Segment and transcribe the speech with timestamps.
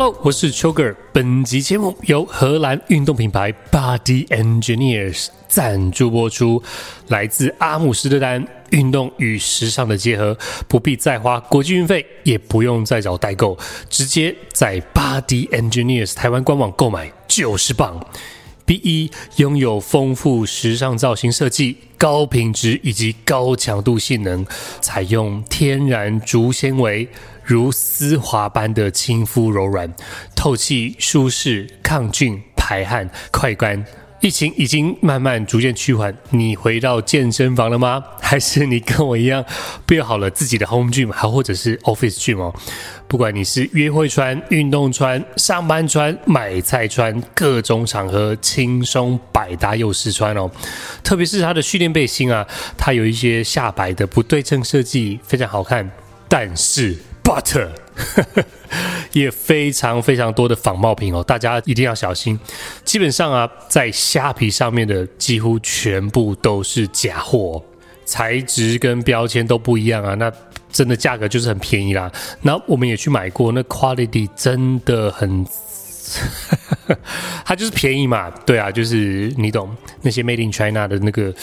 [0.00, 0.94] Hello，我是邱个。
[1.12, 6.62] 本集节目由荷兰运动品牌 Body Engineers 赞助播出。
[7.08, 13.58] 来自阿姆斯特丹，运动与时尚的结合，不必再花国际运费，也不用再找代购，
[13.90, 18.00] 直接在 Body Engineers 台湾官网购买就是棒。
[18.64, 24.46] B 一拥有丰富时尚造型设计、高品质以及高强度性能，
[24.80, 27.08] 采用天然竹纤维。
[27.48, 29.90] 如丝滑般的亲肤柔软、
[30.36, 33.82] 透气舒适、抗菌排汗、快干。
[34.20, 38.04] 疫情已经慢慢逐渐趋缓，你回到健身房了吗？
[38.20, 39.42] 还是你跟我一样
[39.86, 42.54] 备好了自己的 home gym，还或者是 office gym 哦？
[43.06, 50.50] 不管你是约会穿、运动穿、上班穿、买菜穿，各种场合轻松百搭又实穿哦。
[51.02, 55.90] 特别是它的训练背心啊，它有一些下摆的不对称设计，非常好看。
[56.28, 56.94] 但是
[57.28, 57.68] But
[59.12, 62.40] 也非常非常多的仿冒品哦，大家一定要小心。
[62.86, 67.62] 基本上啊，在虾皮上面的几乎全部都是假货，
[68.06, 70.14] 材质跟标签都不一样啊。
[70.14, 70.32] 那
[70.72, 72.10] 真的价格就是很便宜啦。
[72.40, 75.44] 那我们也去买过，那 quality 真的很，
[77.44, 78.30] 它就是便宜嘛。
[78.46, 81.34] 对啊，就是你懂那些 Made in China 的那个。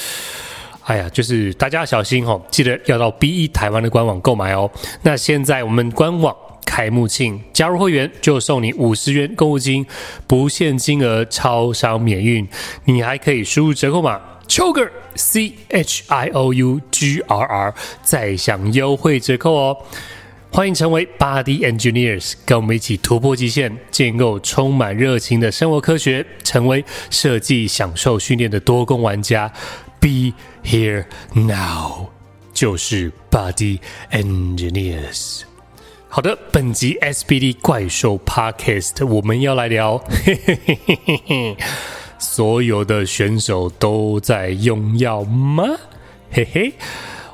[0.85, 4.69] 哎呀，就是大家小心哦，记得要到 B1 台湾的官网购买哦。
[5.01, 9.83] 那现在我们官网开幕庆，加入会员就送你五十元购物金，
[10.27, 12.47] 不限金额，超商免运。
[12.83, 19.77] 你还可以输入折扣码 CHIOUGER C H I O U G R R，再享优惠折扣哦。
[20.51, 29.51] 欢迎成为 Body Engineers，跟我们一起突破极限，建构充满热情的生活科学，成为设计享受训练的多工玩家。
[30.05, 32.09] Be here now，
[32.53, 33.79] 就是 Body
[34.11, 35.41] Engineers。
[36.07, 41.57] 好的，本集 SBD 怪兽 Podcast 我们要来聊，嘿嘿嘿嘿嘿，
[42.19, 45.63] 所有的选手都在用药吗？
[46.29, 46.73] 嘿嘿，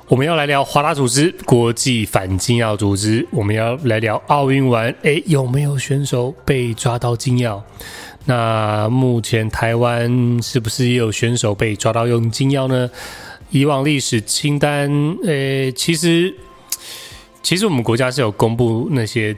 [0.07, 7.61] 我们要来聊华大组织国际反禁药组织，我们要来聊奥运完，诶，有没有选手被抓到禁药？
[8.25, 12.89] 那目前台湾是不是也有选手被抓到用禁药呢？
[13.49, 14.89] 以往历史清单，
[15.25, 16.33] 呃，其实
[17.43, 19.35] 其实我们国家是有公布那些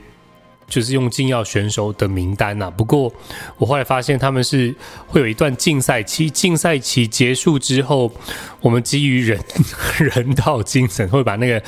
[0.73, 2.71] 就是用禁药选手的名单呐。
[2.71, 3.13] 不过
[3.57, 4.73] 我后来发现他们是
[5.05, 8.11] 会有一段竞赛期，竞赛期结束之后，
[8.59, 9.39] 我们基于人
[9.99, 11.61] 人道精神会把那个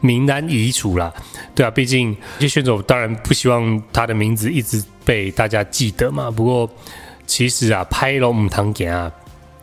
[0.00, 1.12] 名单移除了。
[1.54, 4.82] 对啊，毕竟这些选手当然不希望他的名字一直。
[5.06, 6.28] 被大家记得嘛？
[6.28, 6.68] 不过
[7.28, 9.08] 其实啊，拍龙母堂给啊，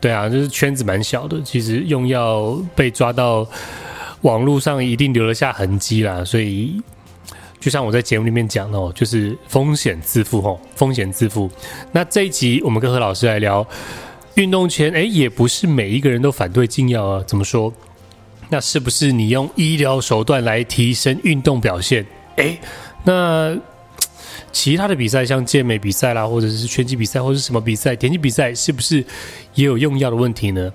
[0.00, 1.38] 对啊，就是圈子蛮小的。
[1.42, 3.46] 其实用药被抓到，
[4.22, 6.24] 网络上一定留了下痕迹啦。
[6.24, 6.80] 所以，
[7.64, 11.50] 就像我在节目里面讲的哦，就是风险自负哦，风险自负。
[11.92, 13.66] 那这一集我们跟何老师来聊
[14.34, 17.24] 运动前，哎，也不是每一个人都反对禁药啊。
[17.26, 17.72] 怎么说？
[18.50, 22.04] 那是不是你用医疗手段来提升运动表现？
[22.36, 22.58] 哎，
[23.02, 23.56] 那。
[24.52, 29.04] 其他的比赛，像健美比赛啦，或者是拳击比赛，或者是什么比赛，田径比赛，是不是
[29.54, 30.72] 也有用药的问题呢？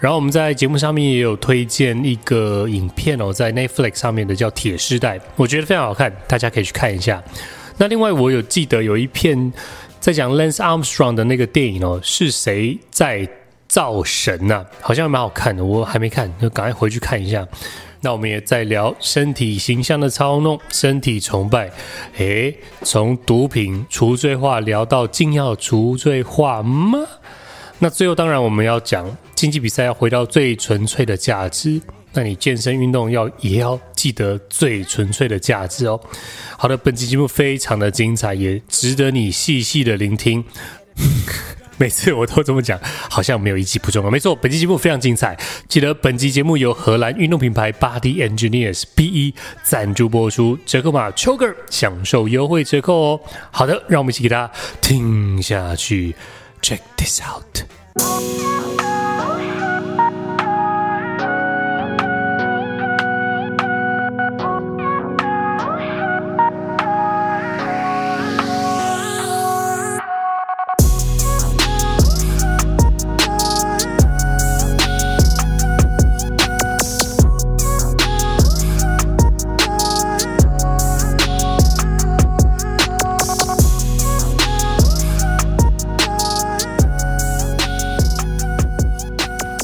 [0.00, 7.22] 然后我们在节目上面也有推荐一个影片哦，在 Netflix 上面的叫《铁丝带》，我觉得非常好看，大家可以去看一下。
[7.76, 9.52] 那另外我有记得有一片
[10.00, 13.28] 在讲 Lance Armstrong 的那个电影哦，是谁在
[13.68, 14.66] 造神呐、啊？
[14.80, 17.46] 好像蛮好看的，我还没看，就赶快回去看一下。
[18.00, 21.70] 那我们也在聊身体形象的操弄、身体崇拜，
[22.16, 27.00] 诶，从毒品除罪化聊到禁药除罪化吗？
[27.82, 31.80] 那最后当然我们要讲竞技比赛要回到最纯粹的价值，
[32.12, 35.98] 那你健身运动要也要记得最纯粹的价值哦。
[36.58, 40.44] 好的，本期节目非常的精彩，也值得你细细的聆听。
[41.78, 42.78] 每次我都这么讲，
[43.08, 44.10] 好像没有一集不重要。
[44.10, 45.34] 没错，本期节目非常精彩。
[45.66, 49.32] 记得本期节目由荷兰运动品牌 Body Engineers B1
[49.62, 53.20] 赞助播出，折扣码 CHIOGER 享受优惠折扣哦。
[53.50, 54.52] 好的，让我们一起给大家
[54.82, 56.14] 听下去。
[56.60, 57.79] Check this out。
[57.98, 59.49] Oh,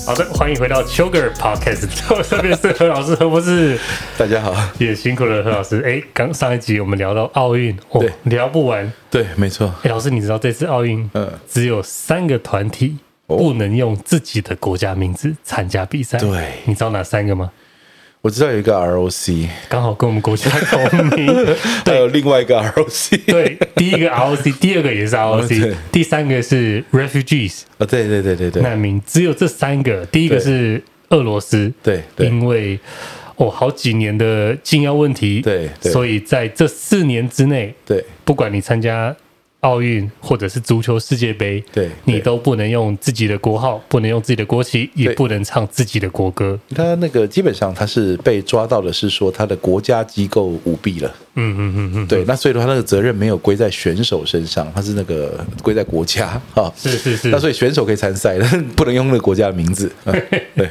[0.06, 1.88] 好的，欢迎回到 Sugar Podcast，
[2.30, 3.76] 这边是何老师何博士，
[4.16, 5.82] 大家好，也辛苦了何老师。
[5.84, 9.74] 哎，刚上一集我们聊到奥运，哦，对，聊不完，对，没错。
[9.82, 17.50] 哎，老师，你知道这次奥运，嗯，只有三个团体不能用自己的国家名字参加比赛，对，你知道哪三个吗？
[18.26, 21.46] 我知道有一个 ROC，刚好跟我们国家同名。
[21.86, 27.60] 还有另外一个 ROC，对，第一个 ROC， 第二个也是 ROC，第三个是 Refugees。
[27.78, 30.04] 啊，对对对对对，难民只有这三个。
[30.06, 32.76] 第一个是俄罗斯，对，因为
[33.36, 39.14] 哦好几年的禁药问题，对，所以在这四年之内，对，不管你参加。
[39.66, 46.56] 奥运或者是足球世界杯，对，你都不能用自己的国号，不能用自己的国旗，也不能唱自己的国歌。
[46.72, 51.12] 他那个基本上他是被抓到的，是说他的国家机构舞弊了。
[51.38, 52.24] 嗯嗯嗯嗯，对。
[52.26, 56.72] 那所以的话，那个责任没有归在选手身上，他是那个归在国家 啊。
[56.76, 57.28] 是是是。
[57.28, 59.90] 那所以选手可以参赛，但 不能用那个国家的名字。
[60.54, 60.68] 对。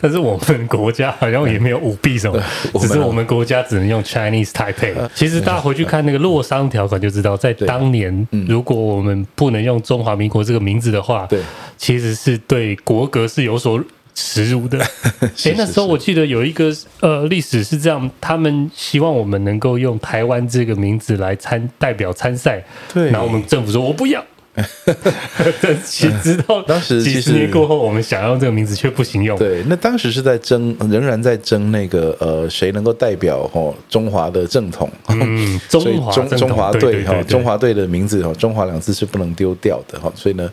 [0.00, 2.40] 但是我们国家好像也没有舞弊什么，
[2.80, 4.94] 只是我们国家只能用 Chinese Taipei。
[5.14, 8.26] 其实大家回去看那个洛桑条款就知道，在当年。
[8.48, 11.40] 如果我们不能用中华民国这个名字的话，对，
[11.76, 13.82] 其实是对国格是有所
[14.14, 14.78] 耻辱的。
[15.44, 24.24] 哎，那时候我记得有一个呃历史是这样，他们希望我们能够用台湾这个名字来参代表参赛，对，然后我们政府说我不要。
[25.60, 29.38] 但其实直到当时几十年过后，我们想要用这个名字却不行用。
[29.38, 34.90] 对，那当时是在争，仍然在争那个呃，谁能够代表哦中华的正统？
[35.08, 40.10] 嗯，中华中中华队哈，中华队的名字哈，中华两字是不能丢掉的哈。
[40.14, 40.50] 所以呢，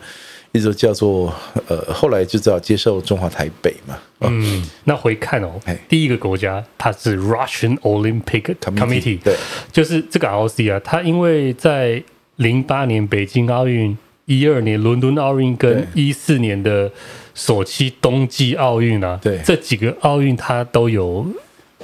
[0.52, 1.34] 一直叫做
[1.68, 3.98] 呃，后来就知道接受中华台北嘛。
[4.20, 5.52] 嗯，那回看哦，
[5.90, 9.36] 第一个国家它是 Russian Olympic Committee，对，
[9.72, 12.02] 就是这个 ROC 啊，它因为在
[12.38, 16.92] 零八年北京奥运、一二年伦敦奥运跟一四年的
[17.36, 19.40] 索契冬季奥运啊，对。
[19.44, 21.26] 这几个奥运它都有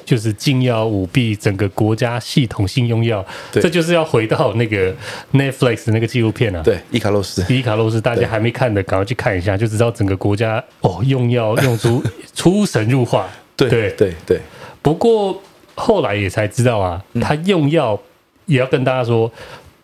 [0.05, 4.91] 就是禁药舞弊，整个国家系统性用药，这就是要回到那个
[5.33, 12.03] Netflix 那个纪录片啊，对，伊卡洛斯，伊卡洛斯，大家还没看的，赶快去看一下，就知道整个国家哦用药 用出
[12.33, 13.91] 出神入化，对对。
[13.91, 14.39] 对对。
[14.81, 15.39] 不过
[15.75, 17.99] 后来也才知道啊，他用药
[18.45, 19.31] 也要跟大家说。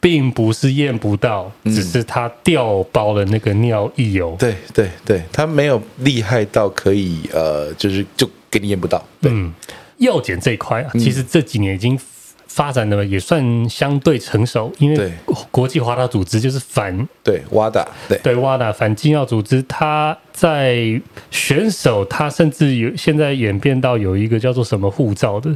[0.06, 4.36] 并不是验不到，只是他调包了那个尿液油。
[4.38, 9.04] 对对对，他没有厉害到可以呃，就是就给你验不到。
[9.20, 9.52] 对，嗯，
[9.98, 12.00] 药检这一块啊，其实这几年已经
[12.46, 15.12] 发展的也算相对成熟，因为
[15.50, 21.02] 国际华大组织就是反对 WADA，对对 WADA 反禁药组织，他在
[21.32, 25.52] 选手他甚至有现在演变到有一个叫做什么护照的。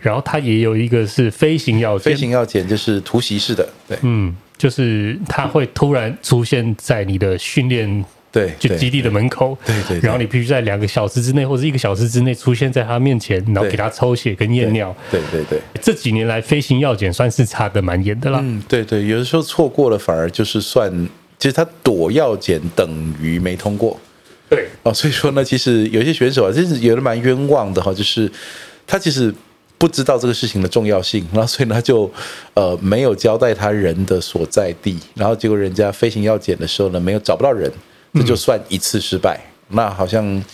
[0.00, 9.74] 然后它也有一个是飞行药检，飞行药检就是突袭式的，对，嗯，就是它会突然出现在你的训练对就基地的门口，对。
[9.82, 15.80] 对，对，然后你必须在两个小时之内或者一个小时之内出现在他面前，然后给他抽血跟验尿，对对对，对。
[15.82, 20.90] 这几年来飞行药检算是查的蛮严的啦，嗯，对对，有的时候错过了反而就是算，
[21.38, 23.98] 其实他躲药检等于没通过，
[24.48, 24.68] 对。
[24.84, 28.30] 哦，所以说呢，其实有些选手啊，其实有的蛮冤枉的哈，就是
[28.86, 29.34] 他其实。
[29.80, 32.12] 不知道这个事情的重要性， 然后所以他就
[32.52, 37.72] 呃没有交代他人的所在地，然后结果人家飞行要检的时候呢，没有找不到人，
[38.12, 39.40] 这就算一次失败。
[39.70, 40.44] 嗯、那好像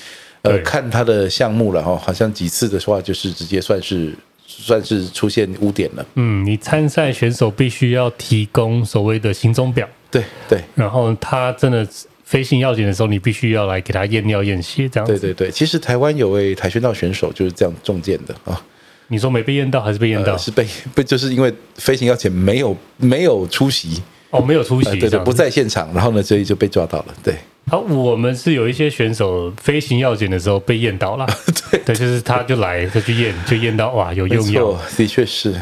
[0.42, 4.14] 呃看他的项目了哈，好像几次的话就是直接算是
[4.46, 6.06] 算是出现污点了。
[6.14, 11.84] 嗯，你参赛选手必须要提供所谓的行踪表，对对，然后他真的
[12.22, 15.18] 飞行要检的时候，你必须要来给他验尿验血这样子。
[15.18, 18.62] 对对对，其实台湾有位跆拳道选手就是这样中箭的啊。
[19.08, 20.32] 你说没被验到还是被验到？
[20.32, 27.06] 呃、是被不就是因为飞行药检没有没有出席哦，没有出席，呃、对对，不在现场，然后呢，所以就被抓到了。
[27.22, 27.34] 对，
[27.70, 31.26] 好，我们是有一些选手飞行药检的时候被验到了，
[31.70, 35.54] 对，对，就是他就来他去验，就验到哇有用药，的确是。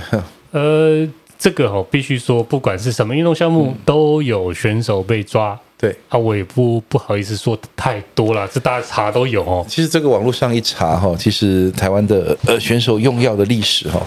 [0.52, 1.06] 呃，
[1.38, 5.58] 这个哦，必须说，不管是什么运动项目，都有选手被抓。
[5.84, 9.66] 对啊，我也不不好意思说太多了，这大家查都有哦。
[9.68, 14.00] 其实这个网络上一查哈，其实台湾的呃选手用药的历史哈，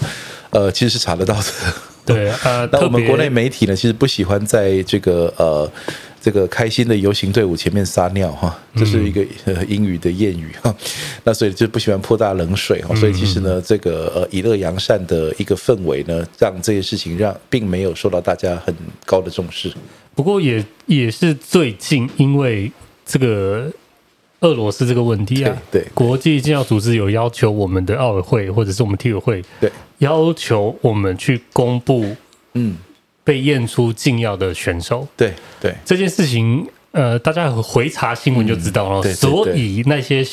[0.50, 1.44] 呃其实是查得到的。
[2.04, 5.72] 对啊， 那我们国内媒体呢，其实不喜欢在这个呃
[6.20, 10.74] 这个开心的游行队伍前面撒尿哈，这是一个呃英语的谚语哈。
[11.26, 12.96] 那所以就不喜欢泼大冷水哈。
[12.96, 18.74] 所以其实呢，这个呃以乐扬善的一个氛围呢，让这些事情让并没有受到大家很
[19.06, 19.72] 高的重视。
[20.18, 22.72] 不过也也是最近，因为
[23.06, 23.72] 这个
[24.40, 25.88] 俄罗斯这个问题啊，对，对。
[25.94, 32.16] 国际禁药组织有要求我们的奥委会或者是我们体委会，对，要求我们去公布，
[32.54, 32.76] 嗯，
[33.24, 35.32] 被验出禁药的选手，对
[35.62, 39.02] 对，这件事情呃，大家回查新闻就知道了。
[39.02, 40.26] 嗯、对对对，所以那些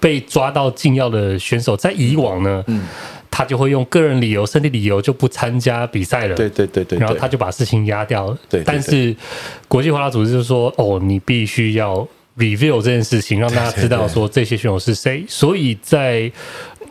[0.00, 2.82] 被抓到禁药的选手，在以往呢，嗯，
[3.32, 6.36] 他就会用个人理由、身体理由就不参加比赛了。
[6.36, 8.30] 对对对对，然后他就把事情压掉。
[8.30, 9.16] 了，对，对，但是
[9.66, 15.12] 国际滑拉组织就说：“哦，你必须要 review 这件事情，让大家知道说这些选手是谁。
[15.14, 16.30] 对对对”所以在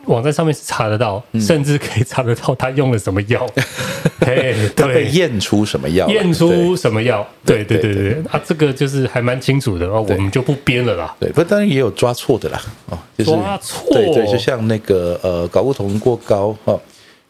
[0.06, 3.46] 网站上面是查得到，嗯、甚至可以查得到他用了什么药，
[4.20, 8.22] 嘿，他被验出什么药，验出什么药，对对对对，对，对。
[8.32, 11.14] 啊，这个就是还蛮清楚的哦，我们就不编了啦。
[11.20, 16.80] 对，不当然也有抓错的啦，哦，就是、抓错，对对，就像那个呃，睾固酮过高哦，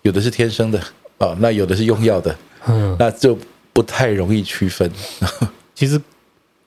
[0.02, 0.81] 有的是天生的
[1.19, 2.35] 哦，那有的是用药的，
[2.67, 3.38] 嗯，那就
[3.73, 4.91] 不太容易区分。
[5.75, 6.00] 其实。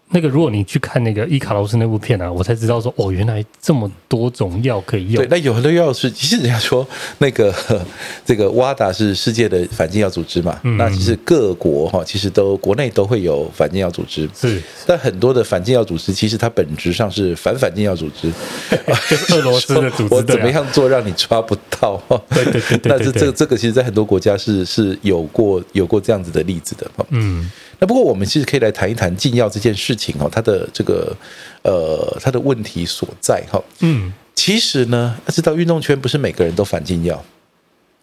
[0.09, 5.15] 那个，如果你去看那个伊卡洛斯那部片啊，我才知道说，哦，原来这么多种药可以用。
[5.15, 7.53] 对，那有很多药是，其实人家说那个
[8.23, 14.29] 这个 WADA 是世界的反禁药组织嘛，嗯、那其实各国哈，其实都国内都会有反禁药组织。
[14.39, 18.31] 是，但很多的反禁药组织，其实它本质上是反反禁药组织，
[19.09, 20.13] 就是俄罗斯的组织。
[20.13, 22.01] 我怎么样做让你抓不到？
[22.29, 22.89] 对对对对，对。
[22.91, 26.89] 但是这个这个，其实，在很多国家是是有过有过这样子的例子的。
[27.09, 27.49] 嗯。
[27.79, 31.15] 那不过我们其实可以来谈一谈禁药这件事情哦，它的这个
[31.63, 33.61] 呃，它的问题所在哈。
[33.79, 37.23] 嗯，其实呢，要知道运动圈不是每个人都反禁药。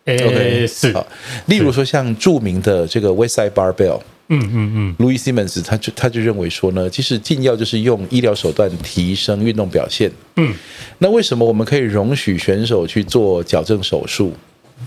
[0.04, 1.06] 诶，okay, 是啊，
[1.46, 10.10] 例如说像著名的这个 Westside Barbell，嗯嗯嗯，Louis Simmons 他就他就认为说呢，其实禁药就是用医疗手段提升运动表现。
[10.36, 10.52] 嗯，
[10.98, 14.32] 那为什么我们可以容许选手去做矫正手术？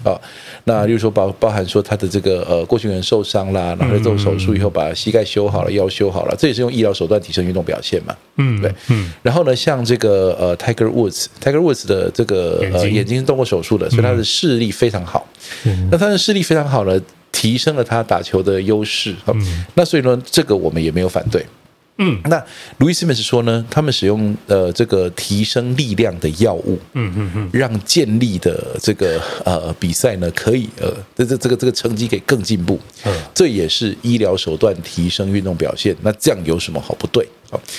[0.03, 0.19] 啊，
[0.67, 8.15] 那例如说包包含说他的这个呃过去人受伤啦，然后做手术以后把膝盖修好了，腰修好了，这也是用医疗手段提升运动表现嘛。
[8.38, 9.12] 嗯，对，嗯。
[9.22, 15.27] 然后呢，像这个呃 Tiger Woods，Tiger Woods 的这个呃眼睛是动过手术的，所以他的视力非常好。
[15.65, 15.88] 嗯。
[15.91, 17.00] 那他的视力非常好呢，
[17.31, 19.15] 提升了他打球的优势。
[19.27, 19.65] 嗯。
[19.75, 21.45] 那所以呢，这个我们也没有反对。
[21.97, 22.37] 嗯，那
[22.79, 37.25] Louis Simmons 说呢，他们使用呃这个提升力量的药物，嗯嗯嗯，让建立的这个呃比赛呢可以呃这这这个这个成绩可以更进步，嗯，这也是医疗手段提升运动表现，那这样有什么好不对？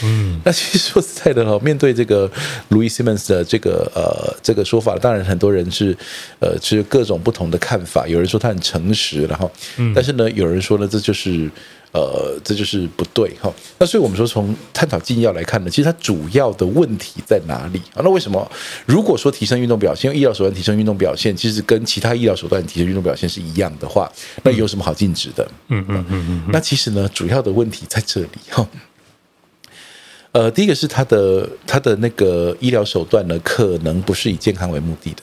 [0.02, 2.26] 嗯，那其实说实在的哈， 面对这个
[2.70, 5.94] Louis Simmons 的这个呃这个说法，当然很多人是
[6.40, 11.50] 呃是各种不同的看法，有人说他很诚实，然后，嗯，但是呢，有人说呢，这就是。
[11.96, 13.50] 呃，这就是不对哈。
[13.78, 18.04] 那所以我们说，从探讨禁药来看呢，其实它主要的问题在哪里啊？
[18.04, 18.46] 那为什么
[18.84, 24.12] 如果说提升运动表现，用医疗手段提升运动表现，其实跟其他医疗手段提升运动表现是一样的话，
[24.42, 25.50] 那有什么好禁止的？
[25.68, 26.50] 嗯嗯嗯嗯。
[26.52, 28.68] 那其实呢，主要的问题在这里哈。
[30.32, 35.22] 呃，第一个是它的它的那个医疗手段呢，可能不是以健康为目的的。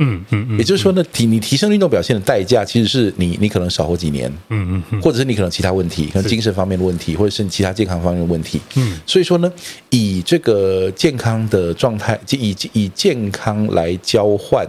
[0.00, 9.52] 嗯嗯嗯，也就是说呢，提你提升运动表现的代价，其实是你你可能少活几年，嗯嗯嗯，或者是你可能其他问题，可能精神方面的问题，或者是你其他健康方面的问题，嗯，所以说呢，
[9.90, 14.66] 以这个健康的状态，以以健康来交换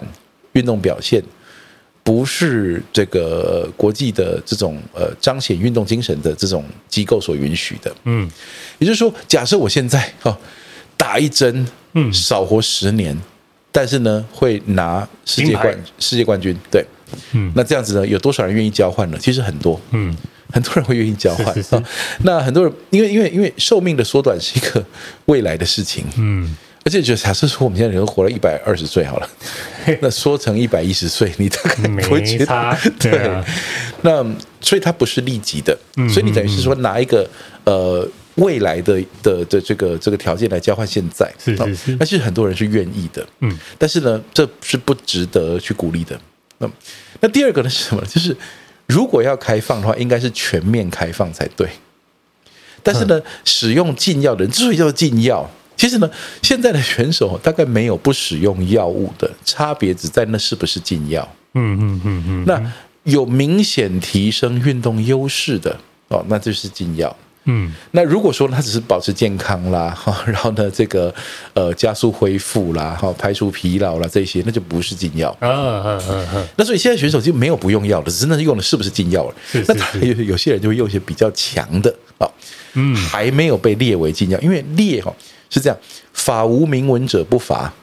[0.54, 1.24] 运动表现，
[2.04, 8.30] 不是这个国际的这种呃彰显运动精神的这种机构所允许的，嗯，
[8.80, 10.38] 也就是说，假设我现在哦
[10.98, 13.18] 打一针，嗯，少活十年。
[13.72, 16.86] 但是呢，会拿世界冠世界冠军，对，
[17.32, 19.18] 嗯，那这样子呢，有多少人愿意交换呢？
[19.20, 20.14] 其实很多，嗯，
[20.52, 21.56] 很多人会愿意交换。
[22.24, 24.86] 那很多人，因为因为因为寿命的缩短是一个
[25.26, 29.30] 未来的事情，嗯，而且就假设说我们现在人活了一百二十岁好了，
[30.02, 33.44] 那缩成一百一十岁，你大概不会觉得， 对，
[34.02, 34.22] 那
[34.60, 35.78] 所以它不是立即的，
[36.10, 37.26] 所以你等于是说拿一个
[37.64, 38.06] 呃。
[38.36, 46.20] 未来的的的这个这个条件来交换现在，是是是，那其实很多人是愿意的，嗯，但是呢，这是不值得去鼓励的。
[46.60, 46.70] 那
[47.20, 48.02] 那第二个呢是什么？
[48.06, 48.36] 就是
[48.88, 51.68] 如果要开放的话，应该是全面开放才对。
[52.84, 56.10] 但是呢，嗯、使用禁药的人之所以叫禁药，其实呢，
[56.42, 61.28] 现在的选手大概没有不使用药物的差别，只在那是不是禁药。
[61.54, 62.44] 嗯嗯嗯嗯。
[62.46, 62.74] 那
[63.04, 67.16] 有明显提升运动优势的哦，那就是禁药。
[67.46, 71.14] 嗯，那如果说他只是保持健康啦， 哈，然后呢，这个
[71.54, 76.48] 呃加速恢复啦，哈，排除疲劳啦，这些那就不是禁药啊嗯嗯嗯！
[76.56, 79.36] 那所以现在选手就没有不用药的，只是那是用的是不是禁药了？
[79.52, 82.30] 是是是，那有有些人就会用一些比较强的啊，
[82.74, 85.12] 嗯，还没有被列为禁药，因为列哈
[85.50, 85.78] 是这样，
[86.14, 87.74] 法无明文者不罚。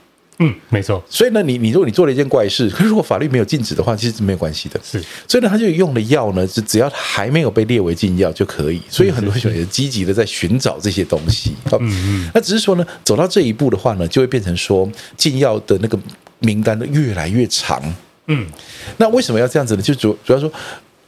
[0.40, 1.02] 嗯，没错。
[1.11, 4.80] 所以呢，你你如果你做了一件怪事，可是如果法律没有禁止的话，其实是没有关系的。
[4.85, 8.80] 是，所以呢，他就用的药呢，只只要还没有被列为禁药就可以。
[8.88, 11.54] 所以很多选手也积极的在寻找这些东西。
[11.73, 12.30] 嗯嗯。
[12.33, 15.99] 那只是说呢，走到这一步的话呢，就会变成说禁药的那个
[16.38, 17.83] 名单越来越长。
[18.26, 18.47] 嗯。
[18.97, 19.83] 那为什么要这样子呢？
[19.83, 20.50] 就主主要说，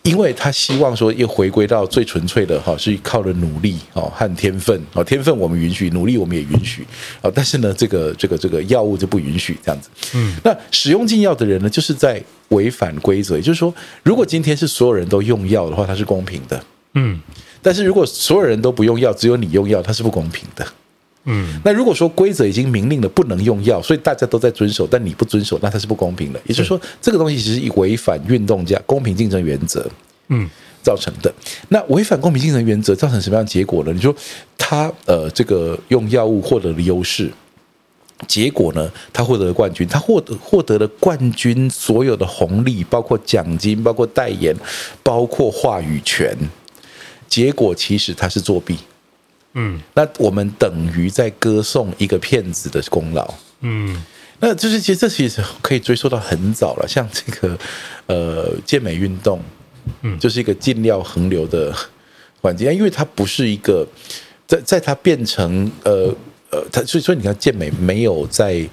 [0.02, 6.86] 因为他希望说又回归到最纯粹的哈，是靠着努力哦和天分哦，天分我们允许，努力我们也允许
[7.20, 9.90] 啊，但是呢，这个这个这个药物就不允许这样子。
[10.14, 16.64] 嗯，那使用禁药的人呢，就是在违反规则，也就是说，如果今天是所有人都用药的话，它是公平的。
[16.94, 17.20] 嗯，
[17.60, 20.66] 但是如果所有人都不用药，只有你用药，它是不公平的。
[21.24, 26.40] 嗯，那如果说规则已经明令了不能用药，所以大家都在遵守，但你不遵守，那它是不公平的。
[26.46, 29.86] 也就是说，这个东西其实是违反运动家公平竞争原则，
[30.28, 30.48] 嗯，
[30.82, 31.32] 造成的。
[31.68, 33.92] 那违反公平竞争原则造成什么样的结果呢？
[33.92, 34.14] 你说
[34.56, 37.30] 他呃，这个用药物获得了优势，
[38.26, 44.56] 结果呢，他获得了冠军，他获得获得了冠军所有的红利，包括奖金，包括代言，
[45.02, 46.34] 包括话语权。
[47.28, 48.78] 结果其实他是作弊。
[49.54, 53.34] 嗯，那我们等于在歌颂一个骗子的功劳。
[53.62, 54.00] 嗯，
[54.38, 57.58] 那就是其实这其实可以追溯到很早了，像这个
[58.06, 59.40] 呃健美运动，
[60.02, 61.74] 嗯，就是一个禁料横流的
[62.40, 63.86] 环境，因为它不是一个
[64.46, 66.14] 在在它变成呃
[66.50, 68.64] 呃，它所以说你看健美没有在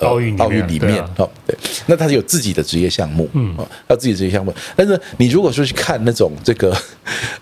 [0.00, 3.56] 奥运奥运里面哦，对，那它有自己的职业项目，嗯，
[3.88, 6.76] 它自己的职业项目，但是你如果说去看那种这个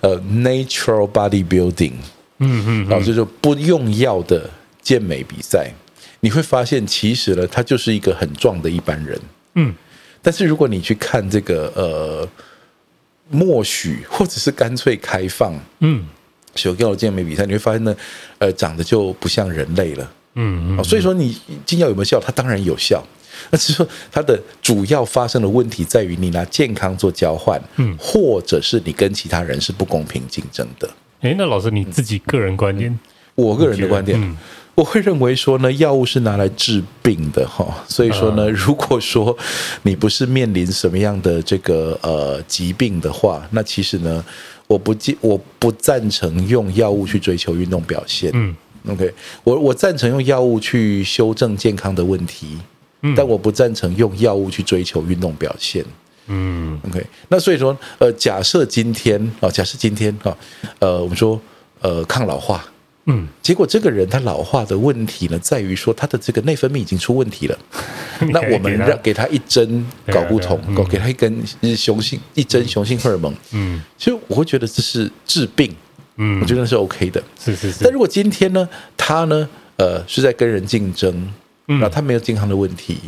[0.02, 1.94] 呃 natural bodybuilding。
[2.42, 4.50] 嗯嗯，然后就是不用药的
[4.82, 5.72] 健美比赛，
[6.20, 9.20] 你会发现其实呢，他就是一个很壮的一般人。
[9.54, 9.74] 嗯，
[10.20, 12.28] 但是如果你去看这个呃，
[13.30, 16.04] 默许或者是干脆开放，嗯，
[16.54, 17.96] 使用药的健美比赛，你会发现呢，
[18.38, 20.12] 呃，长得就不像人类了。
[20.34, 22.18] 嗯嗯，所以说你禁药有没有效？
[22.18, 23.04] 它当然有效，
[23.50, 30.88] 那只是说它的主要发生的问题在于你拿健康做交换，嗯，或者是你跟其他人是不公平竞争的。
[31.22, 32.98] 哎，那老师你自己个人观点？
[33.34, 34.36] 我个人的观点，嗯、
[34.74, 39.34] 我会认为说呢，药物是拿来治病的哈，所以说呢，如果说
[39.82, 44.22] 你不是面临什么样的这个呃疾病的话，那其实呢，
[44.66, 48.30] 我不赞我不赞成用药物去追求运动表现。
[48.34, 48.54] 嗯
[48.88, 52.58] ，OK，我我赞成用药物去修正健康的问题，
[53.16, 55.84] 但我不赞成用药物去追求运动表现。
[56.28, 60.36] 嗯，OK，那所以说，呃，假设今天啊，假设今天啊，
[60.78, 61.40] 呃，我们说，
[61.80, 62.64] 呃，抗老化，
[63.06, 67.58] 嗯，结果这个人他老化的问题呢，在于说他的这个内分泌已经出问题了，
[68.30, 71.44] 那我们让给他一针睾固酮，给他一根
[71.76, 75.74] 雄性一针雄性荷尔蒙，嗯，其实我会觉得这是治病，
[76.16, 77.82] 嗯，我觉得是 OK 的，是是是。
[77.82, 81.28] 但如果今天呢，他呢，呃，是在跟人竞争，
[81.66, 82.98] 然后他没有健康的问题，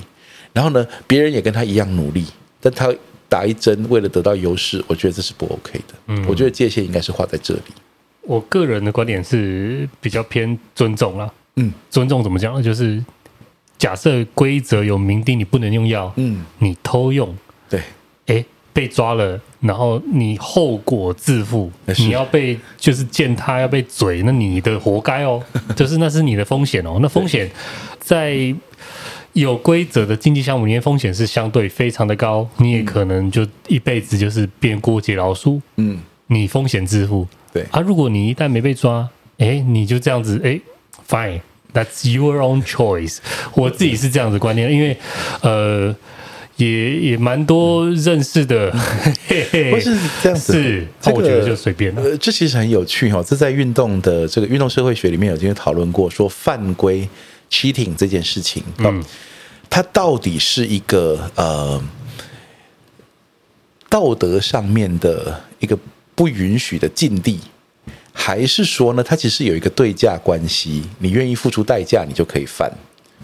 [0.52, 2.26] 然后呢，别人也跟他一样努力。
[2.64, 2.90] 但他
[3.28, 5.94] 打一针为了得到优势，我觉得这是不 OK 的。
[6.06, 7.60] 嗯，我觉得界限应该是画在这里。
[8.22, 11.30] 我个人的观点是比较偏尊重啦。
[11.56, 12.62] 嗯，尊重怎么讲呢？
[12.62, 13.04] 就是
[13.76, 16.10] 假设规则有明定，你不能用药。
[16.16, 17.36] 嗯，你偷用，
[17.68, 17.82] 对，
[18.24, 25.42] 哎，被抓了，然后你后果自负，你要被就是见他要被嘴，那你的活该哦。
[25.76, 26.98] 就是那是你的风险哦。
[27.02, 27.50] 那风险
[28.00, 28.54] 在。
[29.34, 35.60] 有规则的竞技项目里面风险是相对非常的高，你也可能就一辈子就是变过街老鼠。
[35.76, 37.26] 嗯，你风险自负。
[37.52, 40.60] 对啊，如果你一旦没被抓，哎，你就这样子，哎
[41.08, 43.18] ，fine，that's your own choice。
[43.54, 44.96] 我自己是这样子观念，因为
[45.42, 45.94] 呃，
[46.56, 48.70] 也也蛮多认识的，
[49.70, 52.02] 不是这样子，是，这个、我觉得就随便了。
[52.02, 57.08] 呃，这其实很有趣哈，这在运动的这个运动社会学里面有经讨论过，说犯规。
[57.54, 59.04] Cheating 这件事情，嗯，
[59.70, 61.80] 它到底是一个呃
[63.88, 65.78] 道德上面的一个
[66.16, 67.38] 不允许的禁地，
[68.12, 70.82] 还是说呢，它其实有一个对价关系？
[70.98, 72.70] 你愿意付出代价，你就可以犯。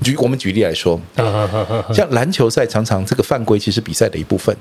[0.02, 1.00] 举我们举例来说，
[1.92, 4.56] 像篮球赛，常常这个犯规其实比赛的一部分。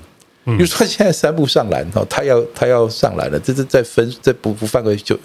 [0.58, 5.18] 比如说现在三步上篮哦，他要他要上篮了，这是在分在不不犯规就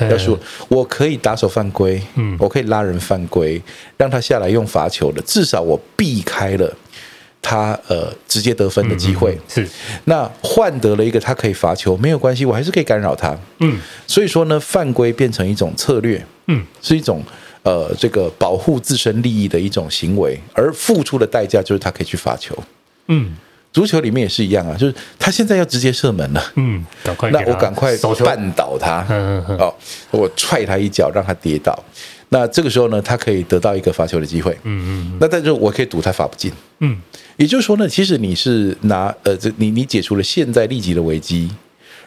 [0.00, 0.38] 要说，
[0.68, 3.60] 我可以打手犯规，嗯，我可以拉人犯规，
[3.96, 6.74] 让他下来用罚球的，至少我避开了
[7.40, 9.38] 他呃直接得分的机会。
[9.48, 9.66] 是，
[10.04, 13.36] 那换得了一个他可以罚球，没有关系，我还是可以干扰他。
[13.60, 17.22] 嗯，所以说呢，犯规变成一种策略，嗯，是一种
[17.62, 22.56] 呃这个保护自身利益的一种行为，而付出的代价就是他可以去罚球。
[23.08, 23.34] 嗯。
[23.78, 29.06] 足球里面也是一样啊，就是他现在要直接射门了，嗯，赶快，那我赶快绊倒他，
[29.56, 29.72] 哦，
[30.10, 31.78] 我踹他一脚让他跌倒，
[32.30, 37.00] 那这个时候呢，他可以得到一个罚球的机会，嗯嗯，那但是我可以赌他罚不进，嗯，
[37.36, 41.48] 也就是说呢，其实你是拿呃，这你你解除了现在立即的危机，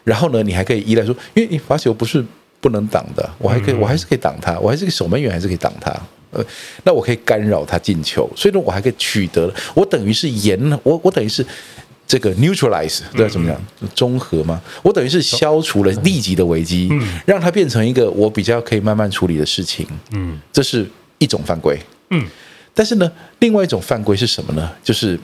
[0.03, 2.21] 然后呢，你还可以依赖说，因为你罚球不是
[2.60, 5.95] 不能挡的，我还可以，我还是可以挡他，我还是个守门员，还是可以挡他。
[6.32, 6.44] 呃，
[6.84, 11.46] 那我可以干扰他进球，所以呢，我还可以取得，我等于是延了，我我等于是
[12.08, 13.89] 这个 neutralize 对怎么讲？
[13.94, 14.62] 综合吗？
[14.82, 16.89] 我等于是消除了立即的危机，
[17.26, 19.86] 让它变成一个我比较可以慢慢处理的事情。
[20.12, 21.78] 嗯，这是一种犯规。
[22.10, 22.26] 嗯，
[22.74, 24.72] 但是呢，另外一种犯规是什么呢？
[24.84, 25.20] 就是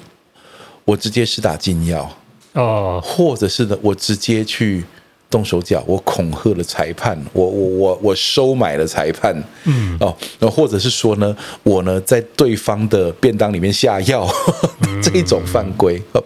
[0.86, 2.18] 我直接施打禁药
[2.54, 4.84] 哦，或者是呢，我直接去。
[5.30, 9.36] 动手脚，我恐吓了裁判，我我我我收买了裁判，
[9.66, 9.98] 嗯。
[10.00, 14.28] 哦，那或者是说呢，我呢在对方的便当里面下药，
[15.02, 16.24] 这一种犯规，哦，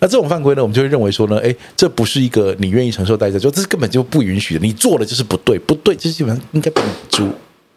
[0.00, 7.28] 那这种犯规呢，我们就会认为说呢，哎，这不是一个你愿意承受代价，就这是根本就不允许的，你做了就是不对，不对，这基本上应该被逐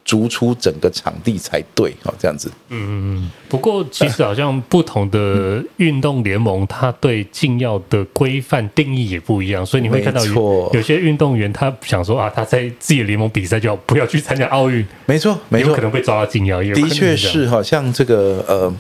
[0.09, 2.51] 逐出整个场地才对，好，这样子。
[2.69, 2.91] 嗯嗯
[3.21, 3.31] 嗯。
[3.47, 14.83] 不过，其实好像不同的运动联盟，它对禁药的规范定义也不一样，所以你会看到有有些运动员他想说啊，他在自己的联盟比赛就要不要去参加奥运。
[15.05, 16.63] 没错，没错，有可能被抓到禁药。
[16.63, 18.73] 的确是哈，像这个呃。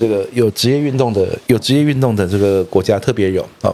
[0.00, 3.70] 这个有职业运动的，有职业运动的这个国家特别有啊，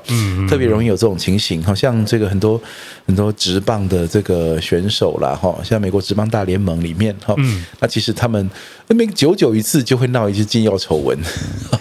[0.51, 1.63] 特别容易有这种情形。
[1.63, 2.61] 好像这个很多
[3.07, 7.37] 很多职棒的这个选手啦，哈，像美国职棒大联盟里面哈，
[7.79, 8.51] 那其实他们
[8.89, 11.19] 那边久久一次就会闹一些禁药丑闻。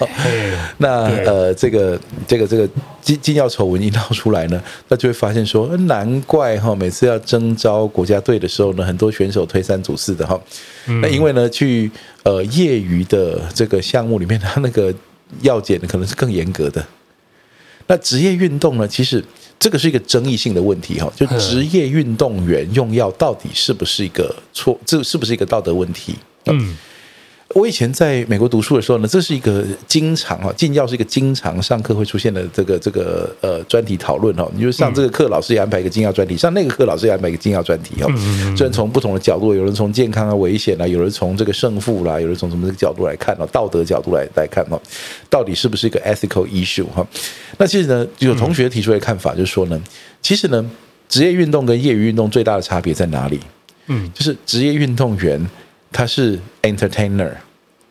[0.77, 2.67] 那呃，这个这个这个
[3.01, 10.39] 禁禁药丑闻一闹出来呢， 那就会发现说，难怪哈，每次要征召国家队的时候呢，很多选手推三阻四的哈。
[11.01, 11.89] 那因为呢，去
[12.23, 14.93] 呃业余的这个项目里面，他那个
[15.41, 16.83] 药检可能是更严格的。
[17.87, 19.23] 那职业运动呢，其实
[19.59, 26.15] 这个是一个争议性的问题哈，就职业运动员用药到底是不是一个错，这是不是一个道德问题？
[26.47, 26.75] 嗯。
[27.55, 34.45] 我以前在美国读书的时候呢，这是一个经常啊，禁药是一个经常上课会出现的这个这个呃专题讨论哈。
[34.53, 38.13] 你就上这个课，老师也安排一个禁药专题；上那个课，老师也安排一个禁药专题哈。
[38.57, 44.77] 虽然从不同的角度，有人从健康啊、危险啊，有人从这个胜负啦，有人从什么这个角度来看哦，道德角度来来看哦，
[45.29, 47.07] 到底是不是一个 ethical issue 哈？
[47.57, 49.81] 那其实呢，有同学提出来的看法，就是说呢，
[50.21, 50.69] 其实呢，
[51.07, 53.39] 职业运动跟业余运动最大的差别在哪里？
[53.87, 55.39] 嗯，就是职业运动员
[55.95, 57.31] 他是 entertainer。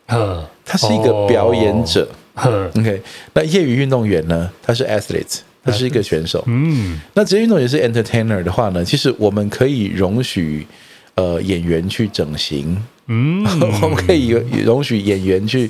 [0.07, 2.07] 呵，他是一个表演者。
[2.35, 3.01] 呵，OK，
[3.33, 4.51] 那业余运动员呢？
[4.61, 6.43] 他是 athlete，他是一个选手。
[6.45, 8.85] 嗯，那职业运动员是 entertainer 的话呢？
[8.85, 10.67] 其实我们可以容许
[11.15, 12.77] 呃演员去整形。
[13.07, 13.43] 嗯，
[13.81, 14.27] 我们可以
[14.63, 15.67] 容许演员去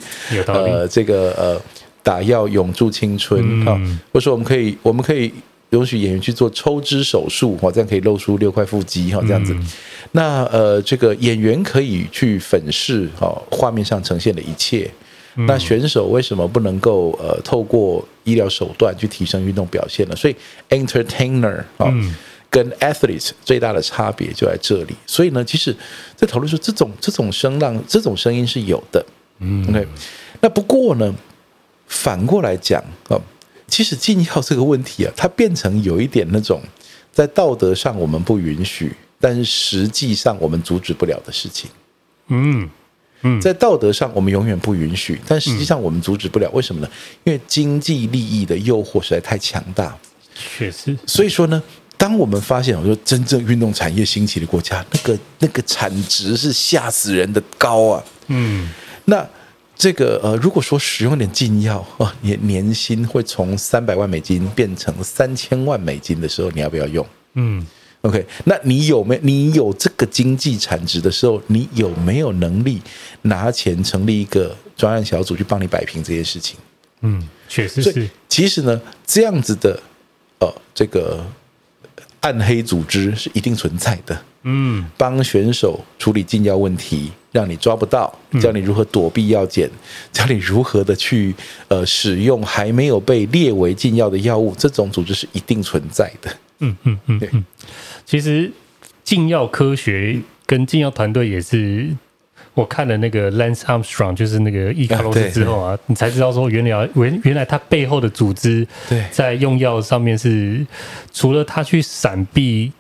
[0.48, 1.62] 呃这个呃
[2.04, 3.80] 打药永驻青春啊，
[4.12, 5.32] 或者说我们可以我们可以
[5.70, 9.56] 容许演员去做抽脂手术，哈，这样可以露出六块腹肌，哈，这样子。
[10.16, 14.90] 那呃，这个演员可以去粉饰哦，画面上呈现的一切。
[15.46, 20.16] 那选手为什么不能够呃，透过医疗手段去提升运动表现呢？
[20.16, 20.36] 所以
[20.70, 21.94] ，entertainer 啊，
[22.50, 24.96] 跟 athlete 最大的差别就在这里。
[25.06, 25.76] 所以呢，其实，
[26.16, 29.06] 在讨论说这种这种声浪，这种声音是有的。
[29.40, 29.86] 嗯，OK。
[30.40, 31.14] 那不过呢，
[31.88, 33.20] 反过来讲啊，
[33.68, 36.62] 其实禁药这个问题啊，它变成有一点那种
[37.12, 38.96] 在道德上我们不允许。
[39.26, 41.68] 但是实际上我们阻止不了的事情，
[42.28, 42.70] 嗯
[43.24, 46.48] 嗯，在道德上我们永远不允许，但实际上我们阻止不了。
[46.52, 46.88] 为什么呢？
[47.24, 49.98] 因为经济利益的诱惑实在太强大。
[50.36, 51.64] 确实，所以说呢，
[51.98, 58.04] 当我们发现我说真正运动产业兴起的国家，那个那个产值是吓死人的高啊。
[58.28, 58.70] 嗯，
[59.06, 59.28] 那
[59.76, 67.04] 这个呃，如果说使用点禁药啊， 年年薪会从三百万美金变成三千万美金的时候，你要不要用？
[67.34, 67.66] 嗯。
[68.06, 72.80] OK，那你有没有你有这个经济产值的时候，你有没有能力
[73.24, 76.56] 拿钱成立一个专案小组去帮你摆平这些事情？
[77.02, 78.08] 嗯，确实是。
[78.30, 79.80] 其实呢，这样子的
[80.40, 81.26] 呃，这个
[82.20, 84.22] 暗黑组织是一定存在的。
[84.44, 89.68] 嗯，帮选手处理禁药问题，让你抓不到，教你如何躲避药检，
[90.14, 91.34] 教你如何的去
[91.70, 96.32] 呃使用还没有被列为禁药的药物，这种组织是一定存在的。
[96.60, 97.30] 嗯嗯嗯，对。
[98.06, 98.52] 其实
[99.04, 101.90] 禁药科学跟禁药团队也是，
[102.54, 108.66] 我看了那个 Lance Armstrong，就是那个伊卡洛斯之后啊，你才知道说原来原原来他背后的组织
[109.12, 110.66] 在用药上面是
[111.14, 112.72] 除了他去闪避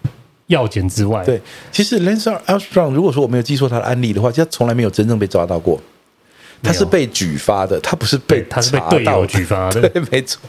[0.47, 5.81] 药检之外，对，其实 Lance Armstrong 如果说我没有记错他的案例的话，其实他从来没有真正被抓到过，
[6.61, 10.39] 他是被举发的，他不是被他是被队友举发的， 对，没错。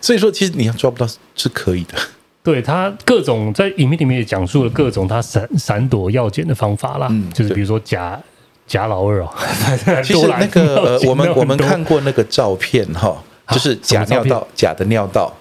[0.00, 1.94] 所以说，其实你要抓不到是可以的。
[2.42, 8.18] 对他各种在影片里面也讲述了各种他闪闪躲药检的方法啦，嗯、就是比如说假
[8.66, 9.28] 假老二哦。
[10.02, 15.32] 其实那个呃，我们我们看过那个照片哈，就是假尿道假的尿道，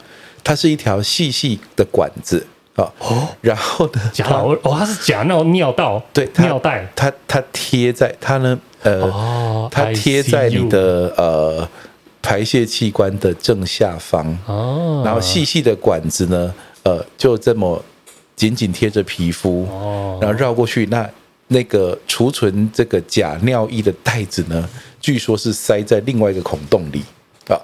[0.44, 2.92] 它是一条细细的管子啊。
[3.00, 11.68] 哦，然后呢，假老二哦，它是假尿尿道，对，尿袋，它它贴在它呢呃，它贴在你的呃。
[12.22, 17.84] 排泄器官的正下方哦，然后细细的管子呢，呃，就这么
[18.36, 21.10] 紧紧贴着皮肤，哦，然后绕过去，那
[21.48, 24.68] 那个储存这个假尿液的袋子呢，
[25.00, 27.04] 据说是塞在另外一个孔洞里
[27.48, 27.60] 啊，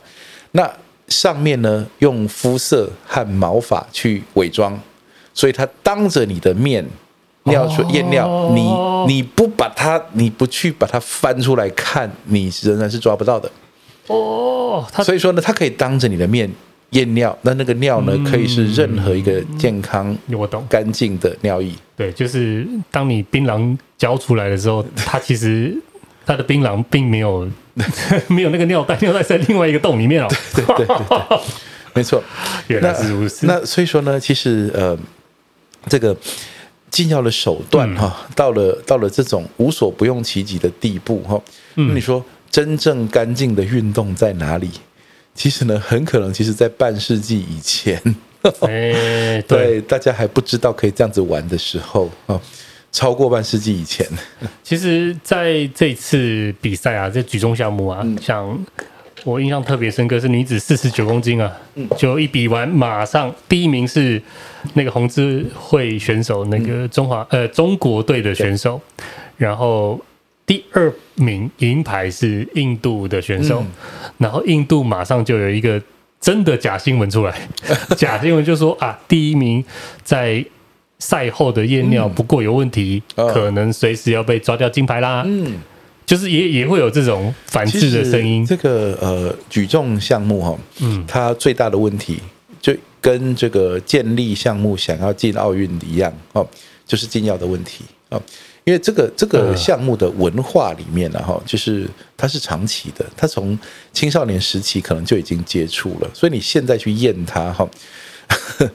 [0.52, 0.72] 那
[1.08, 4.80] 上面呢用肤色和毛发去伪装，
[5.34, 6.86] 所以他当着你的面。
[7.48, 13.48] 尿出验尿，你你不把它，你不去把它翻出来看，你仍然是抓不到的。
[14.08, 16.52] 哦，所以说呢，它可以当着你的面
[16.96, 21.72] 验尿，那那个尿呢，可以是任何一个健康、我懂、干净的尿液。
[21.96, 25.76] 对，就是当你槟榔交出来的时候， 它其实
[26.26, 27.48] 它的槟榔并没有
[28.28, 30.28] 没有那个尿袋，尿袋在另外一个洞里面哦。
[30.54, 31.40] 对对对对，对，
[31.94, 32.22] 没错，
[32.68, 33.46] 原来是如此。
[33.46, 34.98] 那，那所以说呢，其实呃，
[35.88, 36.16] 这个。
[36.92, 41.42] 禁药的手段哈，到了到了这种无所不用其极的地步哈。
[41.74, 44.72] 那你说真正干净的运动在哪里？
[45.36, 48.02] 其实呢，很可能其实在半世纪以前，
[48.62, 52.42] 哎， 对，大家还不知道可以这样子玩的时候啊，
[52.92, 54.08] 超过半世纪以前。
[54.64, 58.66] 其实在这次比赛啊，这举重项目啊，像。
[59.24, 61.52] 我印象特别深刻是女子四十九公斤啊，
[61.98, 64.22] 就一比完，马上第一名是
[64.76, 68.80] 那个红之会选手，那个中华呃中国队的选手，
[69.36, 70.00] 然后
[70.46, 73.64] 第二名银牌是印度的选手，
[74.18, 75.82] 然后印度马上就有一个
[76.22, 77.48] 真的假新闻出来，
[77.98, 79.64] 假新闻就说啊，第一名
[80.04, 80.46] 在
[81.00, 85.24] 赛后的验尿不过有问题，可能随时要被抓掉金牌啦。
[85.26, 85.58] 嗯。
[86.06, 88.46] 就是也也会有这种反制的声音。
[88.46, 92.20] 这个呃举重项目哈，嗯，它最大的问题
[92.62, 96.48] 就跟这个健力项目想要进奥运一样哦，
[96.86, 98.22] 就是禁药的问题啊。
[98.66, 103.58] 因为这个这个项目的文化里面呢哈，就是它是长期的，它从
[103.94, 107.68] 青少年时期可能就已经接触了，所以你现在去验它哈。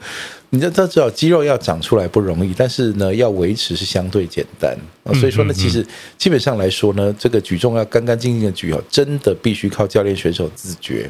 [0.53, 4.77] 你就知道肌肉要长出来不容易，但是呢，要维持是相对简单。
[5.13, 5.85] 所以说呢，其实
[6.17, 11.09] 基本上来说呢，这个举重要干干净净的举哦，真的必须靠教练选手自觉。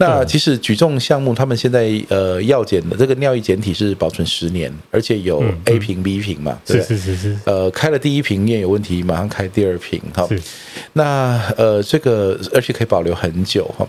[0.00, 7.36] 那其实举重项目他们现在呃药检的这个尿液检体是保存十年，而且有 A 瓶 B 瓶嘛，对，是是是。
[7.44, 10.26] 呃，开了第一瓶验有问题，马上开第二瓶哈。
[10.94, 13.86] 那呃这个而且可以保留很久哈。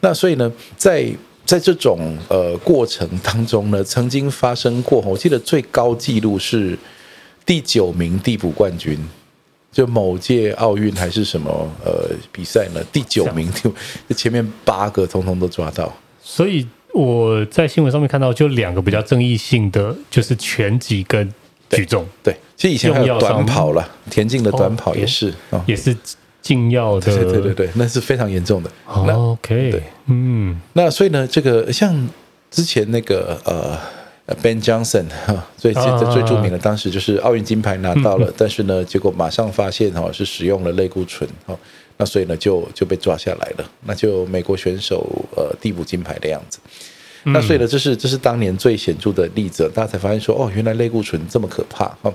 [0.00, 1.12] 那所以呢，在
[1.44, 6.78] 在这种呃过程当中呢，曾经发生过，我记得最高纪录是
[7.44, 8.98] 第九名递补冠军，
[9.72, 11.50] 就某届奥运还是什么
[11.84, 12.80] 呃比赛呢？
[12.92, 13.72] 第九名就
[14.14, 15.92] 前面八个通通都抓到。
[16.22, 21.32] 所以我在新闻上面看到，就两个比较争议性的，就是拳击跟
[21.70, 22.06] 举重。
[22.22, 25.96] 对，其实以前还有短跑了，田径的短跑也是，哦、也是。
[26.42, 28.70] 禁药的，对对对对，那是非常严重的。
[28.86, 32.08] OK，对，嗯，那所以呢，这个像
[32.50, 33.78] 之前那个呃
[34.42, 41.58] ，Ben Johnson 哈，最最最著名的，当时就是奥运金牌拿到了，但是呢，结果马上发现哈是使用了类固醇哈，
[41.96, 46.58] 那所以呢就就被抓下来了，那就美国选手呃递补金牌的样子。
[47.24, 52.12] 那所以呢，这是这是当年最显著的例子，大家才发现说哦，原来类固醇这么可怕哈。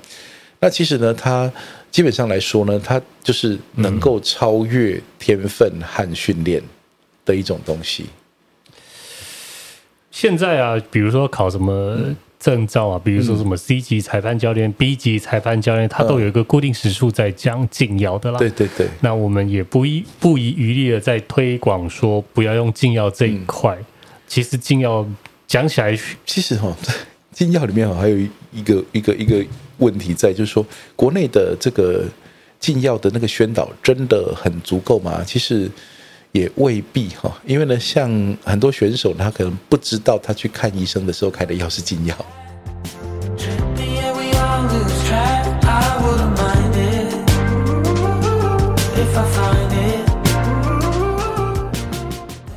[0.59, 1.51] 那其实呢，它
[1.91, 6.59] 基本上来说呢，它就是能够超越天分和训练
[7.23, 8.05] 的一种东西。
[10.15, 11.99] 现在啊，比如说考什么
[12.39, 18.39] 证照啊，比如说什么 C 级裁判教练、B 级裁判教练，他都有一个固定时数在讲禁药的啦。
[18.39, 18.87] 对对对。
[19.01, 23.77] 那我们也不遗不遗余力的在推广说不要用禁药这一块。
[24.25, 25.05] 其实禁药
[25.45, 25.93] 讲起来，
[26.25, 26.73] 其实哈，
[27.33, 28.17] 禁药里面哈还有
[28.53, 29.45] 一个一个一个。
[29.79, 32.05] 问题在就是说，国内的这个
[32.61, 35.21] 禁药的那个宣导真的很足够吗？
[35.27, 35.69] 其实
[36.35, 38.11] 也未必哈，因为呢，像
[38.43, 42.13] 很多选手他可能不知道他去看医生的时候开的药是禁药。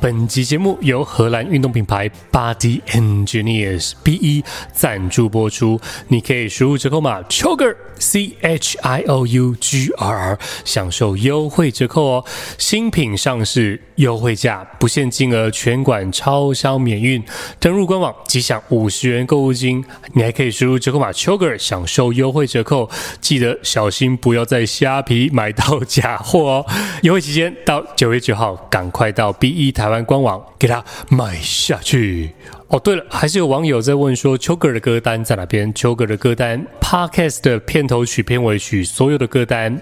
[0.01, 5.77] 本集节目由荷兰运动品牌 Body Engineers BE 赞助播出。
[6.07, 12.25] 你可以输入折扣码 Choger C H I O U G R R 享受优惠折扣哦。
[12.57, 17.21] 新品上市，优惠价不限金额，全馆超销免运。
[17.59, 19.83] 登入官网即享五十元购物金。
[20.13, 22.89] 你还可以输入折扣码 Choger 享受优惠折扣。
[23.19, 26.65] 记得小心不要在虾皮买到假货哦。
[27.01, 29.88] 优惠期间到九月九号，赶快到 BE 台。
[29.89, 32.31] 台湾官网给它买下去
[32.67, 32.79] 哦。
[32.79, 35.73] 对了，还是有网友在问说，秋哥的歌单在哪边？
[35.73, 39.81] 秋哥的歌单，Podcast 的片头曲、片尾曲，所有的歌单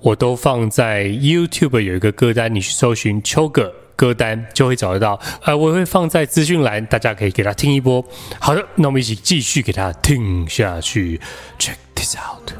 [0.00, 5.20] 我都放在 YouTube 有一个歌单，你去搜寻秋哥歌单，就会找得到。
[5.42, 8.02] 呃，我会放在资讯栏，大家可以给他听一波。
[8.38, 11.20] 好的，那我们一起继续给他听下去。
[11.58, 12.52] Check this out。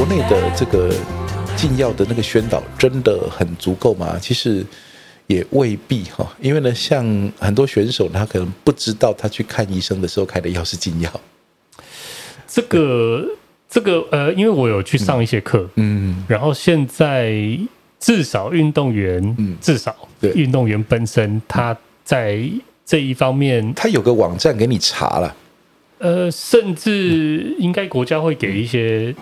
[0.00, 0.90] 国内的这个
[1.54, 4.18] 禁药的那个宣导真的很足够吗？
[4.18, 4.64] 其实
[5.26, 7.04] 也未必哈，因为呢，像
[7.38, 11.20] 很多选手，他可能不知道他去看医生的时候开的药是禁药。
[12.48, 13.26] 这个
[13.68, 17.38] 这个呃，因为我有去上一些课，嗯，然后现在
[17.98, 22.42] 至少运动员，嗯，至少对运动员本身他在
[22.86, 25.36] 这一方面，他有个网站给你查了，
[25.98, 29.14] 呃，甚至应该国家会给一些。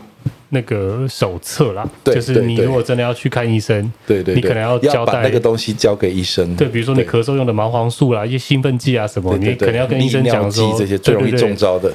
[0.50, 6.56] 那个手册啦，就是你如果真的要去看医生，对对，你可能要交代那个东西交给医生。
[6.56, 11.92] 对，比如说你咳嗽用的麻黄素啦，一些兴奋剂啊什么，你可能要跟医生讲说，这些最容易中招的。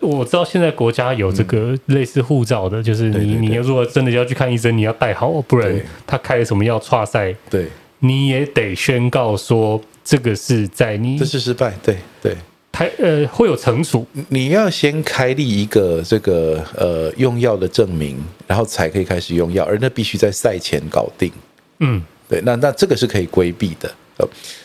[0.00, 5.74] 我知道现在国家有这个类似护照的，就是你你如果真的要去看医生，你要带好，不然
[6.06, 7.66] 他开了什么药剉赛，对，
[8.00, 12.36] 你也得宣告说这个是在你这是失败，对对。
[12.74, 18.16] 还呃会有惩处，你要先开立一个这个呃用药的证明，
[18.48, 21.30] 然后才可以开始用药，而那必须在赛前搞定。
[21.78, 23.88] 嗯，对，那那这个是可以规避的。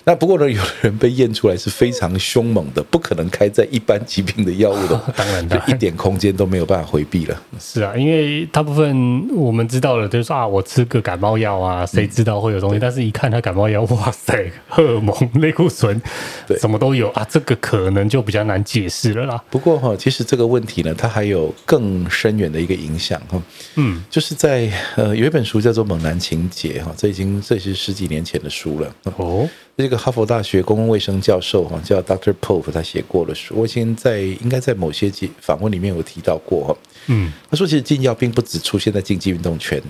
[0.04, 7.42] 那不过呢，有的人被验出来是非常凶猛的，不可能开在一般疾病的药物的， 当然的，一点空间都没有办法回避了。
[7.60, 12.78] 是啊，因为大部分我们知道了，就是说啊，我吃个感冒药啊，谁知道会有东西？
[12.78, 16.00] 嗯、但是一看他感冒药，哇塞， 荷尔蒙、类固醇，
[16.48, 19.44] 对，什么都有啊，这个可能就比较难解释了啦。
[19.50, 23.42] 不过哈，其实这个问题呢，它还有更深远的一个影响哈。
[23.76, 29.39] 嗯，就是在呃有一本书叫做《猛男情结》哈，这已经这是十几年前的书了哦。
[29.78, 32.34] 这个哈佛大学公共卫生教授哈叫 Dr.
[32.42, 36.78] Pope，他写过了书，我以前在应该在某些访问里面有提到过哈。
[37.08, 39.82] 嗯，他说其实禁药并不只出现在竞技运动圈，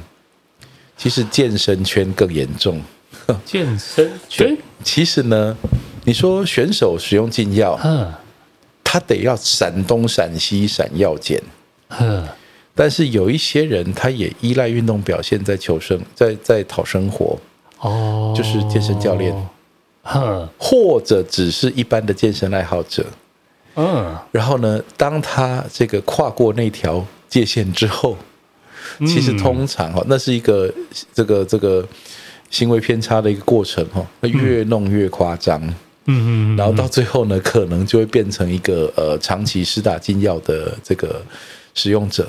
[0.95, 2.81] 其实健身圈更严重。
[3.43, 5.57] 健身圈其实呢，
[6.03, 7.79] 你说选手使用禁药，
[8.83, 11.41] 他得要闪东闪西闪药检，
[12.75, 17.37] 但是有一些人他也依赖运动表现在求生，在在讨生活。
[17.79, 19.33] 哦，就是健身教练，
[20.57, 23.05] 或者只是一般的健身爱好者，
[23.75, 28.17] 嗯，然后呢，当他这个跨过那条界限之后，
[28.99, 30.69] 其实通常哈，那是一个
[31.13, 31.87] 这个这个
[32.49, 35.61] 行为偏差的一个过程哈，越弄越夸张，
[36.05, 41.21] 嗯嗯，然后到最后呢，可能就会变成一个呃长期施打禁药的这个
[41.73, 42.27] 使用者。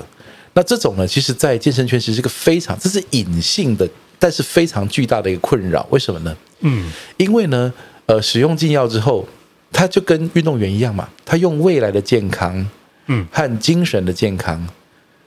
[0.53, 3.85] 那这种呢，其实，在健身圈其实是一个非常，这是隐性的。
[4.21, 6.37] 但是非常巨大的一个困扰，为什么呢？
[6.59, 7.73] 嗯，因为呢，
[8.05, 9.27] 呃，使用禁药之后，
[9.71, 12.69] 他就跟运动员一样嘛，他用未来的健康，
[13.07, 14.63] 嗯，和精神的健康，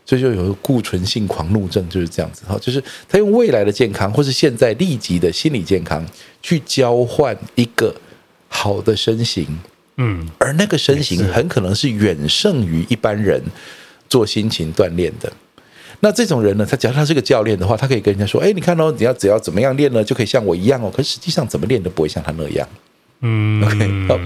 [0.07, 6.07] 所以就有个固醇性狂怒症就是这样子哈，就是他用未来的健康，或是现在立即的心理健康，
[6.41, 7.93] 去交换一个
[8.49, 9.45] 好的身形，
[9.97, 13.43] 嗯，而那个身形很可能是远胜于一般人
[14.09, 15.33] 做心情锻炼的。
[16.01, 22.69] 那这种人呢，他假如他是个教练的话，他可以跟人家说：“哎，你看哦，你要只要怎么样练呢，就可以像我一样哦。”可是实际上怎么练都不会像他那样。
[23.21, 24.09] 嗯，OK。
[24.09, 24.19] 好，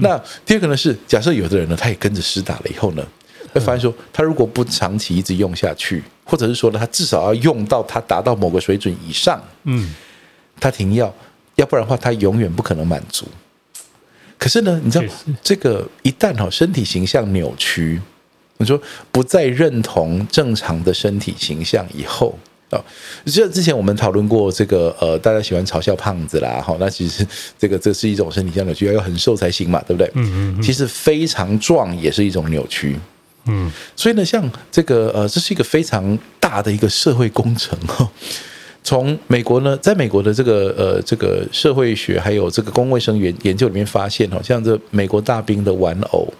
[0.00, 3.04] 那第二个呢是，假设有的人呢，他也跟着施打了以后呢，
[3.52, 9.94] 会发现说，他如果不长期一直用下去，或者是说呢，他至少要用到他达到某个水准以上，嗯，
[10.60, 11.12] 他停药，
[11.56, 13.26] 要不然的话，他永远不可能满足。
[14.38, 15.04] 可是呢，你知道
[15.42, 18.00] 这个一旦哈身体形象扭曲。
[18.58, 18.80] 你说
[19.12, 22.36] 不再认同正常的身体形象以后
[22.70, 22.82] 啊，
[23.24, 27.24] 这之前我们讨论过这个呃，大家喜欢嘲笑胖子啦，哈，那其实
[27.56, 30.10] 这个这是一种身体上的扭曲，要很瘦才行嘛，对不对？
[30.14, 30.62] 嗯嗯。
[30.62, 32.96] 其实非常壮也是一种扭曲，
[33.44, 33.70] 嗯。
[33.94, 38.10] 所以呢，像这个呃，这是一个非常大的一个社会工程哈。
[38.82, 46.32] 从美国呢，在美国的这个呃这个社会学还有这个公共卫生研研究里面发现，好像这美国大兵的玩偶。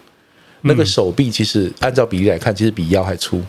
[0.67, 3.43] 那个手臂其实按照比例来看，其实比腰还粗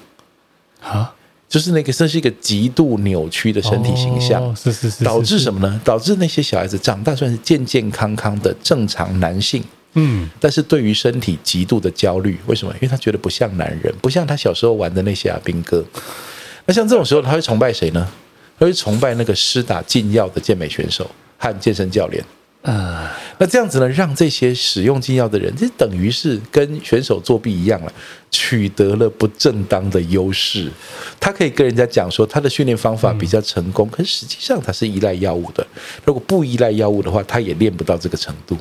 [0.81, 1.13] 啊！
[1.49, 5.79] 就是那个，这是一个极度扭曲的身体形象，是是是，导致什么呢？
[5.83, 9.63] 导致那些小孩子长大算是健健康康的正常男性，
[9.93, 12.73] 嗯，但是对于身体极度的焦虑，为什么？
[12.75, 15.81] 因为他觉得不像男人，不像他小时候玩的那些阿兵哥。
[16.65, 18.05] 那像这种时候，他会崇拜谁呢？
[18.59, 22.21] 他会崇拜那个施打禁药的健美选手和健身教练。
[22.67, 27.93] 啊，那这样子呢，让这些使用禁药的人，这等于是跟选手作弊一样了，
[28.29, 30.69] 取得了不正当的优势。
[31.17, 35.65] 他可以跟人家讲说他的训练方法比较成功，可是实际上他是依赖药物的。
[36.03, 38.57] 如果不依赖药物的话，他也练不到这个程度。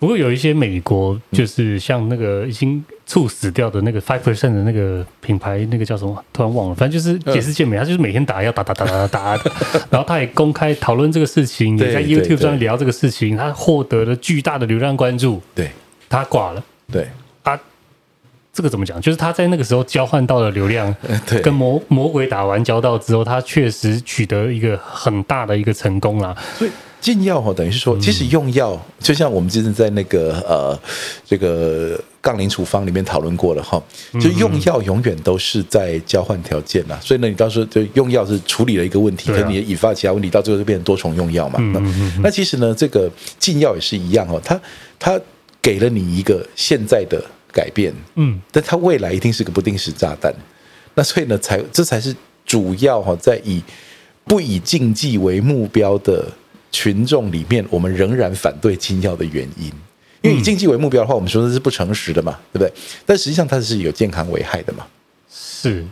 [0.00, 6.24] 不过有一些美国就是像那个已经猝死掉的那个 five percent 的那个品牌，那个叫什么？
[6.32, 6.74] 突然忘了。
[6.74, 9.52] 反正就是也是健美，他就是每天打药打打打打打打，
[9.90, 15.38] 然后他也公开讨论这个事情，也在 YouTube 上面聊这个事情，他获得了巨大的流量关注。
[15.54, 15.70] 对，
[16.08, 16.64] 他挂了。
[16.90, 17.06] 对
[17.42, 17.60] 啊，
[18.54, 18.98] 这个怎么讲？
[19.02, 20.94] 就是他在那个时候交换到了流量，
[21.28, 26.34] 对，跟魔魔鬼打完交道之后，他确实取得一个很大的一个成功啦。
[26.56, 26.70] 所以。
[27.00, 30.78] 禁药哈，等于是说，其实用药就像我们之前在那个呃
[31.24, 33.82] 这个杠铃处方里面讨论过了哈，
[34.20, 36.98] 就用药永远都是在交换条件呐。
[37.00, 41.58] 所以呢，你到时候就用药是处理了一个问题，可你引发其他问题，到最后就变成多重用药嘛。
[41.72, 41.80] 那
[42.22, 44.60] 那其实呢，这个禁药也是一样哦，它
[44.98, 45.18] 它
[45.62, 50.30] 给了你一个现在的改变，嗯，但它未来一定是个不定时炸弹。
[50.94, 53.62] 那所以呢，才这才是主要哈，在以
[54.24, 56.26] 不以禁忌为目标的。
[56.70, 59.66] 群众里面，我们仍然反对禁药的原因，
[60.22, 62.72] 因为以禁忌为目标的话，我们说的是不诚实的嘛，对不对？
[63.04, 64.86] 但实际上它是有健康危害的嘛。
[65.28, 65.84] 是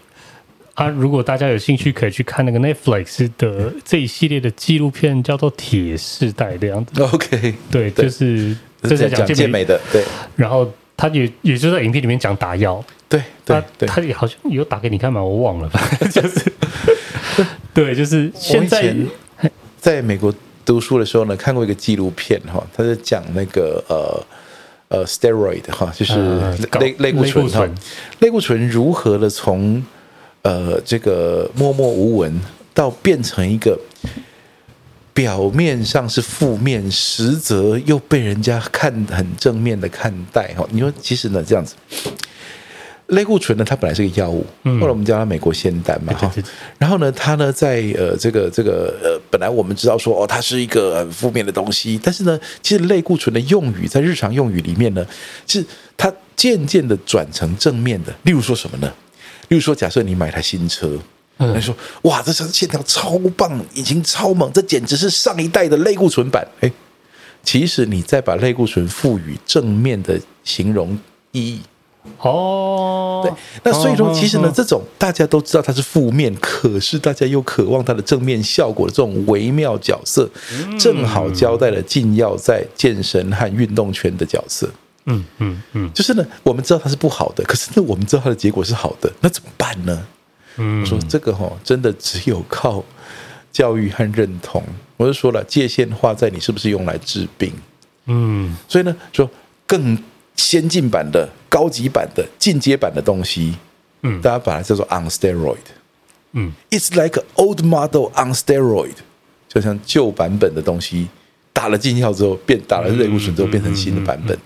[0.74, 7.02] 啊，如果大家有兴趣，可以去看那个 Netflix 的这一系列的纪录片，叫做《铁世代》这样子。
[7.02, 10.04] OK，对，就是这是讲健美的，对。
[10.36, 15.68] 然后他也也就在影片里面讲打药，对，他，他也好像有打给你看嘛，我忘了，
[16.12, 16.52] 就是
[17.74, 18.94] 对，就是现在
[19.80, 20.32] 在美国。
[20.68, 24.22] 读书的时候呢，看过一个纪录片哈，他在讲那个呃
[24.88, 26.38] 呃，steroid 哈，就是
[26.78, 27.66] 类类固醇哈，
[28.18, 29.82] 类固醇如何的从
[30.42, 32.38] 呃这个默默无闻
[32.74, 33.80] 到变成一个
[35.14, 40.68] 表面上是负面，实则又被人家看很正面的看待哈。
[40.70, 41.76] 你说其实呢这样子。
[43.08, 46.32] 类固醇呢，它本来是个药物，后来我们叫它美国仙丹嘛哈。
[46.78, 55.06] 然后呢，它呢在呃这个这个呃，本来我们知道说哦，它是一个很负面的东西，但是呢，其实类固醇的用语在日常用语里面呢，
[55.46, 55.64] 是
[55.96, 58.14] 它渐渐的转成正面的。
[58.24, 58.92] 例如说什么呢？
[59.48, 60.98] 例如说，假设你买台新车，
[61.38, 66.46] 你说哇，这车线条超棒，引擎超猛，这简直是上一代的类固醇版。
[66.60, 66.70] 哎，
[67.42, 70.98] 其实你再把类固醇赋予正面的形容
[71.32, 71.62] 意义。
[72.18, 73.32] 哦，对，
[73.62, 80.28] 那所以说，其实呢，这种大家都知道它是负面，可是大家又渴望它的正面效果的这种微妙角色，
[80.78, 84.68] 正好交代了禁药在健身和运动圈的角色。
[85.06, 90.06] 嗯嗯嗯，就是呢，我们知道它是不好的，可是呢，我们知道它的结果是好的，那怎么办呢？
[90.56, 92.84] 嗯，我说这个哈，真的只有靠
[93.52, 94.62] 教育和认同。
[94.96, 97.52] 我就说了，界限画在你是不是用来治病？
[98.06, 99.30] 嗯，所以呢，说
[99.66, 99.96] 更。
[100.38, 103.54] 先进版的、高级版的、进阶版的东西，
[104.02, 105.56] 嗯，大家把它叫做 on steroid，
[106.32, 108.94] 嗯，it's like an old model on steroid，
[109.48, 111.08] 就像旧版本的东西
[111.52, 114.38] 打了禁药之后变打了类固醇之后变成新的版本，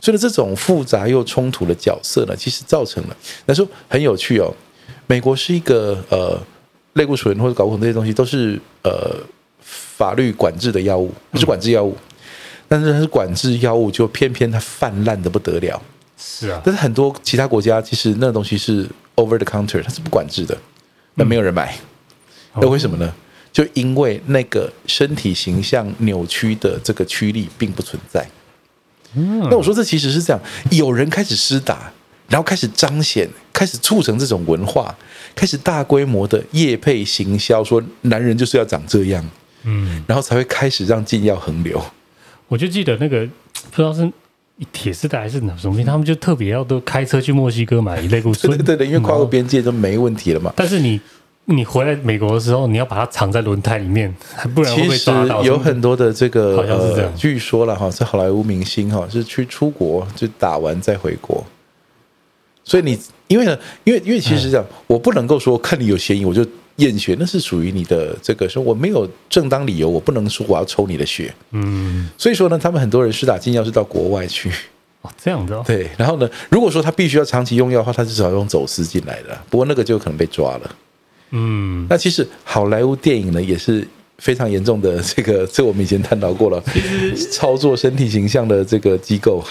[0.00, 4.54] 所以呢，这种复杂又冲突的角色呢，其实造成了，来说很有趣哦。
[5.08, 6.40] 美国是一个呃，
[6.92, 9.16] 类固醇或者睾固酮这些东西都是呃
[9.60, 11.96] 法律管制的药物，不是管制药物。
[12.70, 15.82] 但是它是管制药物，就偏偏它泛滥的不得了。
[16.16, 20.56] 是啊，但是很多其他国家其实那个东西是 over the counter，它是不管制的，
[21.16, 21.74] 那没有人买。
[22.54, 23.12] 那为什么呢？
[23.52, 28.24] 就因为那个身体形象扭曲的这个驱力并不存在。
[29.14, 30.40] 嗯那我说这其实是这样，
[30.70, 31.92] 有人开始施打，
[32.28, 34.94] 然后开始彰显，开始促成这种文化，
[35.34, 39.28] 开始大规模的业配行销，说男人就是要长这样，
[39.64, 41.82] 嗯，然后才会开始让禁药横流。
[42.50, 43.24] 我就记得那个
[43.70, 44.10] 不知道是
[44.72, 50.52] 铁丝带还是哪什么，他们就特别要都开车去墨西哥买一类固醇，对对对，因为跨过边界就没问题了嘛。
[50.56, 51.00] 但是你
[51.44, 54.12] 你回来美国的时候，你要把它藏在轮胎里面，
[54.52, 55.44] 不然会被抓到。
[55.44, 61.46] 有很多的这个好像是这样，据说了哈，在好莱坞明星哈，是去出国就打完再回国。
[62.64, 62.98] 所以你
[63.28, 66.44] 因为呢，因为因为其实是这样，我不能够说看你有嫌疑我就。
[66.80, 71.32] 验血那是属于你的这个说我没有正当理由，我不能说我要抽你的血。
[71.52, 74.50] 嗯，所以说呢，他们很多人施打禁药是到国外去
[75.02, 75.62] 哦，这样子哦。
[75.66, 80.76] 对，然后呢，如果说他必须要长期用药的话，他至少用走私进来的，不过那个就可能被抓了。
[81.30, 83.86] 嗯，那其实好莱坞电影呢也是
[84.18, 86.62] 非常严重的这个，这我们以前探讨过了，
[87.30, 89.44] 操作身体形象的这个机构。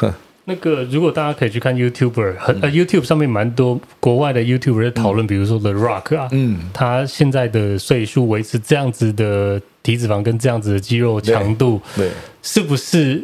[0.49, 12.09] 那个，如果大家可以去看 YouTuber，很呃 YouTube 上面蛮多国外的 YouTuber 在讨论，比如说 The Rock 啊，嗯，他现在的岁数维持这样子的体脂肪跟这样子的肌肉强度，对，
[12.41, 13.23] 是不是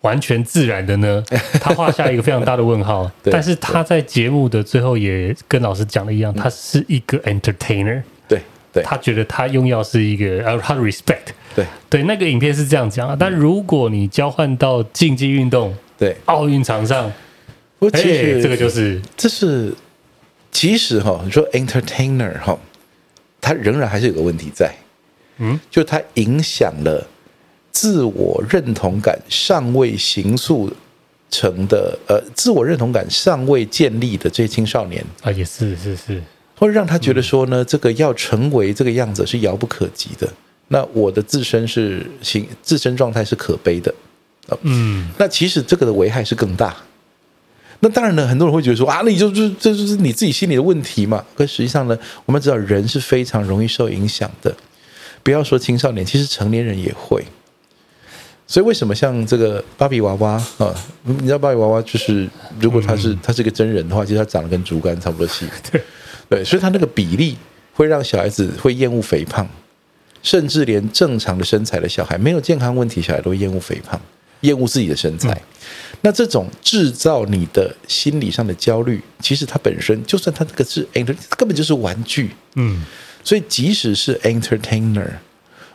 [0.00, 1.22] 完全自然的呢？
[1.62, 3.10] 他画下一个非常大的问号。
[3.30, 8.40] 但是他在节目的最后也跟老师讲的一样，他是一个 entertainer，对，
[8.72, 13.16] 对，他觉得他用药是一个呃，respect，对，对，那个影片是这样讲啊。
[13.18, 17.12] 但如果你交换到竞技运动，对，奥运场上，
[17.78, 19.72] 不过其实这个就是，这是
[20.50, 22.58] 其实哈，你说 entertainer 哈，
[23.40, 24.74] 他仍然还是有个问题在，
[25.38, 27.06] 嗯，就他影响了
[27.70, 30.72] 自我认同感尚未形塑
[31.30, 35.04] 成的，呃，自我认同感尚未建立的这些青少年。
[35.22, 36.22] 啊，也是是是，
[36.56, 40.32] 会让他觉得说呢，这个要成为这个样子是遥不可及的。
[40.68, 43.92] 那我的自身是形自身状态是可悲的，
[44.62, 46.76] 嗯，那其实这个的危害是更大。
[47.80, 51.24] 那当然呢，很多人会觉得说啊，那你就就这就是你自己心里的问题嘛。
[51.34, 54.54] 可实际上呢，我们知道人是非常容易受影响的，
[55.22, 57.24] 不要说青少年，其实成年人也会。
[58.46, 60.74] 所以为什么像这个芭比娃娃啊？
[61.04, 62.28] 你知道芭比娃娃就是，
[62.60, 65.46] 如果他是他是个真人的话，其实他长得跟竹竿差不多细。
[65.72, 65.82] 对
[66.28, 67.36] 对，所以他那个比例
[67.72, 69.48] 会让小孩子会厌恶肥胖。
[70.22, 74.00] 甚至连正常的身材的小孩，没有健康问题小孩都会厌恶肥胖，
[74.44, 75.40] 厌恶自己的身材。
[76.02, 82.30] 那这种制造你的心理上的焦虑，其实它本身就算它这个是 enter，根本就是玩具。
[82.56, 82.84] 嗯，
[83.22, 85.08] 所以即使是 entertainer，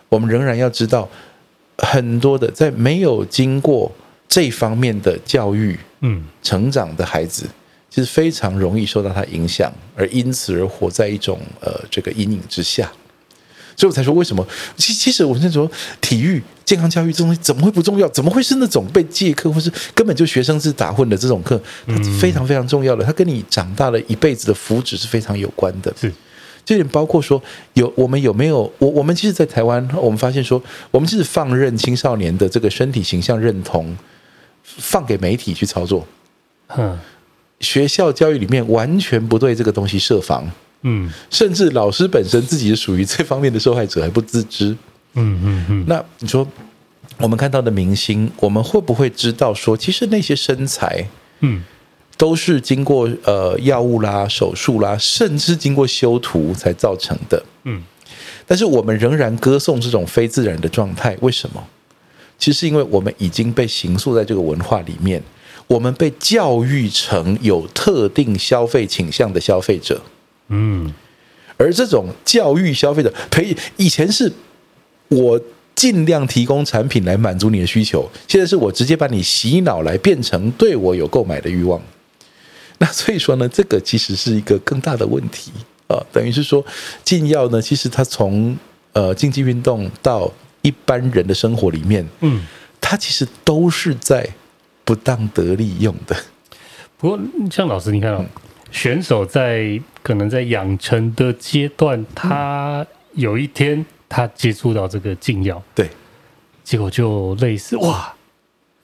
[0.07, 1.09] 我们仍然要知道，
[1.80, 3.91] 很多的在没有经过
[4.28, 7.47] 这方面的教育，嗯，成长的孩子，
[7.89, 12.91] 其实非常容易受到他影响，而因此而活在一种呃这个阴影之下。
[13.80, 14.46] 所以我才说，为什么？
[14.76, 15.72] 其其实我那时候
[16.02, 18.06] 体育、健康教育这东西怎么会不重要？
[18.10, 21.58] 怎么会是那种被借课，或是根本就学生是打混的这种课？
[21.88, 25.94] 它非常非常重要的，它跟你长大了一辈子的福祉是非常有关的。
[25.98, 26.12] 是，
[26.66, 27.42] 这点包括说，
[27.76, 28.70] 有我们有没有？
[28.80, 30.62] 我我们其实，在台湾，我们发现说，
[30.92, 33.98] 我们其实放任青少年的这个身体形象认同，
[34.62, 36.06] 放给媒体去操作。
[36.76, 37.00] 嗯，
[37.62, 40.52] 学校教育里面完全不对这个东西设防。
[40.82, 44.76] 嗯，甚至老师本身自己是属于这方面的受害者还不自知。
[45.14, 45.86] 嗯嗯嗯。
[45.88, 46.48] 那你说，
[47.18, 51.06] 我们看到的明星，我们会不会知道说，其实那些身材，
[51.42, 51.64] 嗯，
[52.18, 57.44] 都是经过呃药物啦、手术啦，甚至经过修图才造成的？
[57.64, 57.84] 嗯。
[58.48, 61.64] 但是我们仍然歌颂这种非自然的状态，为什么？
[62.40, 65.22] 其实是因为我们已经被形塑在这个文化里面，
[65.68, 70.02] 我们被教育成有特定消费倾向的消费者。
[70.50, 70.93] 嗯，
[71.58, 74.32] 而这种教育消费者培以前是
[75.08, 75.39] 我
[75.76, 81.82] 尽量提供产品来满足你的需求，现在是我直接把你洗脑来变成对我有购买的欲望。
[82.80, 85.52] 那所以说呢，这个其实是一个更大的问题
[85.88, 86.66] 啊，等于是说
[87.04, 88.58] 禁药呢，其实它从
[88.93, 90.32] 呃竞技运动到
[90.62, 92.45] 一般人的生活里面，嗯，
[92.82, 94.28] 它其实都是在
[94.84, 96.16] 不当得利用的。
[96.97, 97.20] 不过
[97.52, 98.26] 像老师，你看啊。
[98.72, 105.89] 选手在可能在养成的阶段，他有一天他接触到这个禁药，对，
[106.63, 108.13] 结果就类似哇，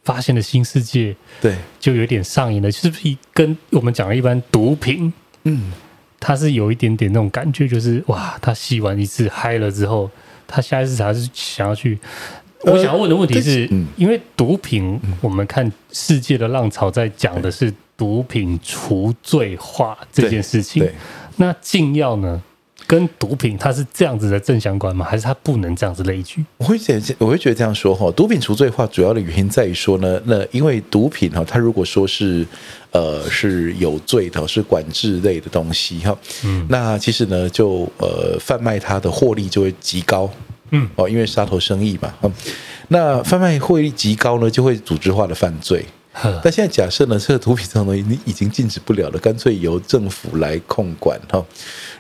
[0.04, 5.14] 发现了新世界，对，就有点上瘾了，是不是跟我们讲的一般毒品，
[5.44, 5.72] 嗯，
[6.20, 10.10] 他是有一点点那种感觉，就是哇，他吸完一次嗨了之后，
[10.48, 12.00] 他下一次还是想要去。
[12.62, 17.72] 我想要问的问题是，因为毒品，我们看世界的浪潮在讲的是。
[17.98, 20.88] 毒品除罪化这件事情，
[21.38, 22.42] 那禁药呢？
[22.88, 25.04] 跟毒品它是这样子的正相关吗？
[25.04, 26.46] 还是它不能这样子类聚？
[26.58, 28.12] 我会觉得，我会觉得这样说哈。
[28.12, 32.46] 毒品除罪化主要的原因在于说呢，那因为毒品哈，它如果说是
[32.92, 40.30] 呃是有罪的，是管制类的东西哈，嗯，那其实呢，就呃贩卖它的获利就会极高，
[40.70, 42.14] 嗯哦，因为杀头生意嘛，
[42.90, 45.84] 那贩卖获利极高呢，就会组织化的犯罪。
[46.44, 51.46] 但现在假设呢，这个毒品这种东西你已经禁止不了了，干脆由政府来控管哈。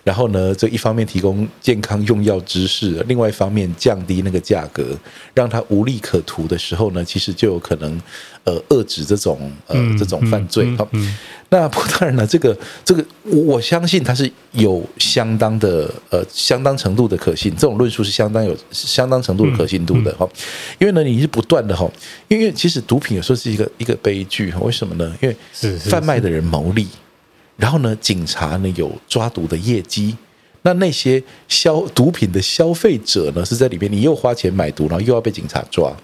[0.05, 4.95] 然后呢，这一方面提供健康用药知识，另外一方面降低那个价格，
[5.33, 7.99] 让他无利可图的时候呢，其实就有可能
[8.43, 10.87] 呃遏制这种呃这种犯罪哈。
[11.49, 20.29] 那不当然了，这个这个我相信它是有相当的呃相当程度的可信，这种论述是相当有相当程度的可信度的哈。
[20.77, 21.89] 因为呢，你是不断的哈，
[22.27, 24.59] 因为其实毒品有时候是一个一个悲剧哈。
[24.59, 25.17] 为什么呢？
[25.19, 25.35] 因为
[25.79, 26.87] 贩卖的人牟利。
[27.57, 30.15] 然后呢，警察呢有抓毒的业绩，
[30.63, 35.95] 那那些消毒品的消费者呢是在里边，你又花钱买毒，然后又要被警察抓。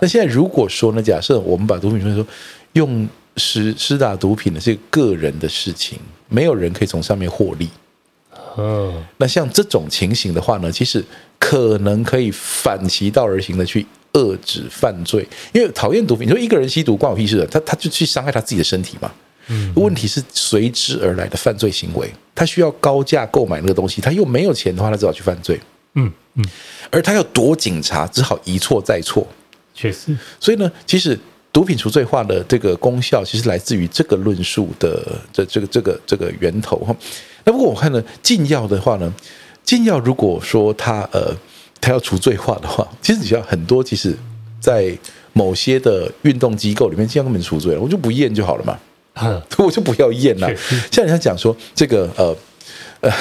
[0.00, 2.24] 那现在如果说呢，假设我们把毒品说说
[2.74, 5.98] 用施施打毒品的这个人的事情，
[6.28, 7.68] 没有人可以从上面获利。
[8.56, 11.04] 嗯，那像这种情形的话呢，其实
[11.38, 19.10] 可能可以反其道而行的去遏制犯罪，因为讨厌毒品，你说一个人吸毒关我屁事的，他他就去伤害他自己的身体嘛。
[19.48, 25.58] 嗯，问题是随之而来的犯罪行为，他需要高价购买那个东西，他又没有钱的话，他只好去犯罪。
[25.94, 26.44] 嗯嗯，
[26.90, 29.26] 而他要躲警察，只好一错再错。
[29.74, 31.18] 确实，所以呢，其实
[31.52, 36.94] 毒品除罪化的这个功效，其实来自于这个论述的这这个这个这个源头哈。
[37.44, 39.12] 那不过我看呢，禁药的话呢，
[39.64, 41.34] 禁药如果说它呃
[41.80, 44.14] 它要除罪化的话，其实你像很多，其实
[44.60, 44.96] 在
[45.32, 48.78] 某些的运动机构里面，禁药根本除罪了，我就不验就好了嘛，
[49.22, 50.48] 嗯， 我就不要验了。
[50.90, 52.36] 像人家讲说这个呃
[53.00, 53.12] 呃。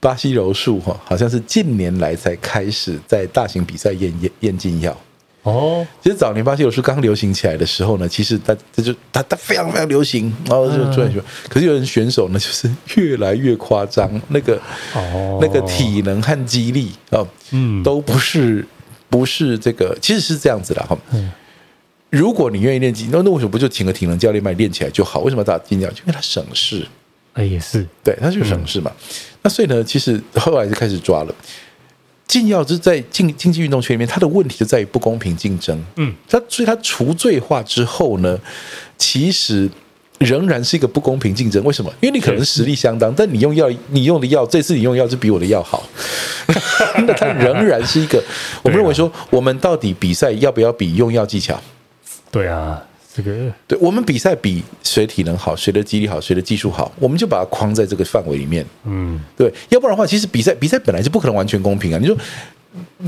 [0.00, 4.96] 巴西柔术哈，好像是近年来才开始在大型比赛验验验禁药
[5.42, 5.84] 哦。
[6.00, 14.54] 其实早年巴西柔术刚流行起来的时候呢，其实它这就它它非常非常流行，然后就突然说，可是有人选手呢，就是 越来越夸张，那个
[14.94, 18.64] 哦，那个体能和肌力啊，嗯，都不是
[19.10, 20.96] 不是这个，其实是这样子的哈。
[22.10, 25.20] 如果你愿意练肌，那那为什么不就请个体能教练帮你练起来就好？
[25.20, 25.90] 为什么要打禁药？
[25.90, 26.86] 就因为它省事。
[27.34, 28.90] 哎，也是，对，它就省事嘛。
[29.42, 31.34] 那所以呢，其实后来就开始抓了
[32.26, 35.84] 禁药，就是在竞竞技运动圈里面，它的问题就在于不公平竞争。
[35.96, 38.38] 嗯，它所以它除罪化之后呢，
[38.96, 39.70] 其实
[40.18, 41.62] 仍然是一个不公平竞争。
[41.62, 41.92] 为什么？
[42.00, 45.88] 因为你可能实力相当，但你用药，你用的药，这次你用药就比我的药好。
[47.06, 48.22] 那它仍然是一个，
[48.62, 51.60] 我们认为说，我们到底比赛要不要比用药技巧？
[52.30, 52.82] 对啊。
[53.10, 58.64] 这个对，我们比赛比谁体能好，谁的肌力好，谁的技术好，我们就把它框在这个范围里面。
[58.84, 61.98] 嗯，对，要不然的话，其实比赛比赛本来就不可能完全公平啊。
[62.00, 62.16] 你说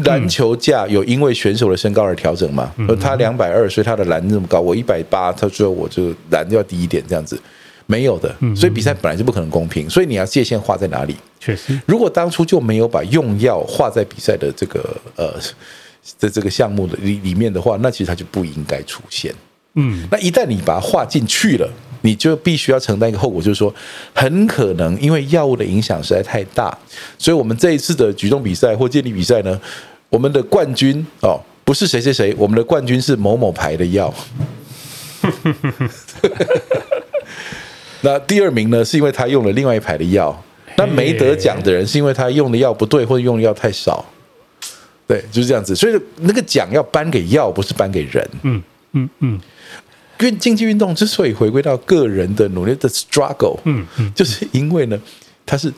[0.03, 2.73] 篮球架有因为选手的身高而调整吗？
[2.79, 7.41] 嗯、他两百二，所以他的篮那么高，我一百八，他说我就篮要低一点，这样子
[7.87, 8.35] 没有的。
[8.57, 11.14] 所以比赛本来就不可能公平，所以你要界限画在哪里？
[11.39, 15.35] 确实，如果当初就没有把用药画在比赛的这个呃
[16.03, 19.34] 在这个项目的里里面的话，那其实它就不应该出现。
[19.74, 21.70] 嗯，那一旦你把它划进去了，
[22.01, 23.72] 你就必须要承担一个后果，就是说，
[24.12, 26.76] 很可能因为药物的影响实在太大，
[27.16, 29.61] 所以我们这一次的举重比赛或健力比赛呢，
[30.09, 34.12] 我们的冠军哦，不是谁谁谁，我们的冠军是某某牌的药。
[38.01, 40.42] 那第二名呢，是因为他用了另外一牌的药，
[40.76, 44.05] 那没得奖的人是因为他用的药不对，或者用的药太少。
[45.11, 45.75] 对，就是这样子。
[45.75, 48.31] 所以那个奖要颁给药，不是颁给人。
[48.43, 49.41] 嗯嗯嗯。
[50.21, 54.97] 因为竞技运动之所以回归到个人的努力的 struggle，嗯嗯，就是因为呢，
[55.45, 55.73] 他是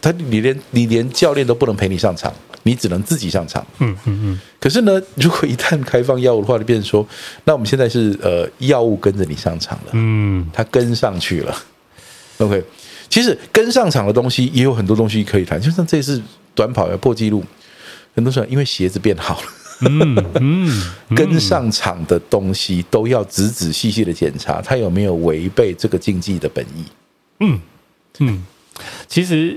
[0.00, 2.32] 他你连你连教练都不能陪你上场，
[2.62, 4.40] 你只能自己上场，嗯嗯嗯。
[4.60, 7.04] 可是呢，如果一旦开放药物的话，就变成说，
[7.42, 11.56] 那我们现在是呃药物跟着你上场了，嗯，他跟上去了。
[12.38, 12.62] OK，
[13.08, 16.22] 其实跟上场的东西也有很多东西可以谈，就像这次
[16.54, 17.42] 短跑要破纪录，
[18.16, 19.46] 很多时候因为鞋子变好了。
[19.82, 20.82] 嗯嗯，
[21.14, 26.84] 跟上场的东西都要仔仔细细的检查，他有没有违背这个竞技的本意。
[27.38, 27.60] 嗯
[28.18, 28.44] 嗯，
[29.06, 29.56] 其实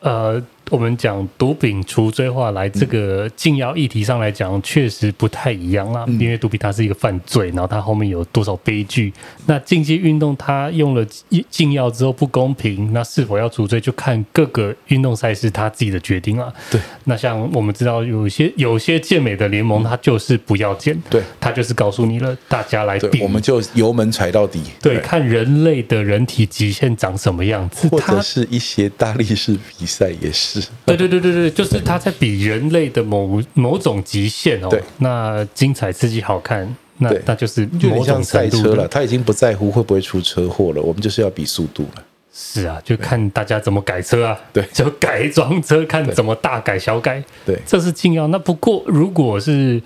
[0.00, 0.42] 呃。
[0.70, 6.04] 我们讲毒品除罪化来这个禁药议题上来讲，确实不太一样啦。
[6.20, 9.12] 因为毒品它是一个犯罪，然后它后面有多少悲剧。
[9.46, 11.06] 那竞技运动它用了
[11.48, 16.52] 禁药之后不公平，那是否要除罪就看各个运动赛事它自己的决定了。
[16.70, 16.80] 对。
[17.04, 24.60] 那像我们知道有些有些健美的联盟，它就是不要健，对，它就是告诉你了，大家来比，我们就油门踩到底。
[24.82, 30.57] 对，看人类的人体极限长什么样子，或者是一些大力士比赛也是。
[30.86, 34.68] 对对对对对，就是他在比人类的某某种极限哦。
[34.68, 38.86] 对，那精彩刺激好看，那那就是某种赛车了。
[38.88, 42.04] 他已经不在乎会不会出车祸了，我们就是要比速度了。
[42.32, 44.38] 是啊，就看大家怎么改车啊。
[44.52, 47.22] 对，就改装车，看怎么大改小改。
[47.44, 48.28] 对，这是禁药。
[48.28, 49.82] 那不过，如果是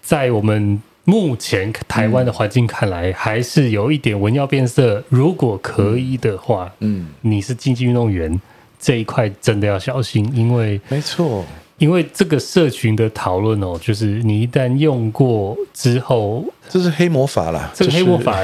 [0.00, 5.02] 在我们目前台湾的环境看来，嗯、还是有一点文要变色。
[5.08, 8.40] 如果可以的话，嗯，你是竞技运动员。
[8.84, 11.42] 这一块真的要小心，因为没错，
[11.78, 17.72] 因为这个社群的讨论哦，就是你一旦用过之后，这是黑魔法啦。
[17.72, 18.36] 这个黑魔法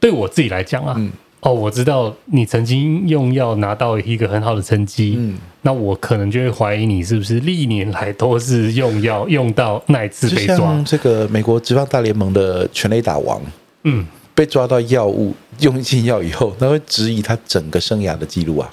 [0.00, 10.82] 对我自己来讲啊，嗯、哦，我知道你曾经用药拿到一个很好的成绩，嗯，那我可能就会怀疑你是不是历年来都是用药用到那一次被抓。
[10.86, 13.38] 这个美国职棒大联盟的全垒打王，
[13.82, 18.70] 嗯，被抓到药物用禁药以后，他会质疑他整个生涯的记录啊。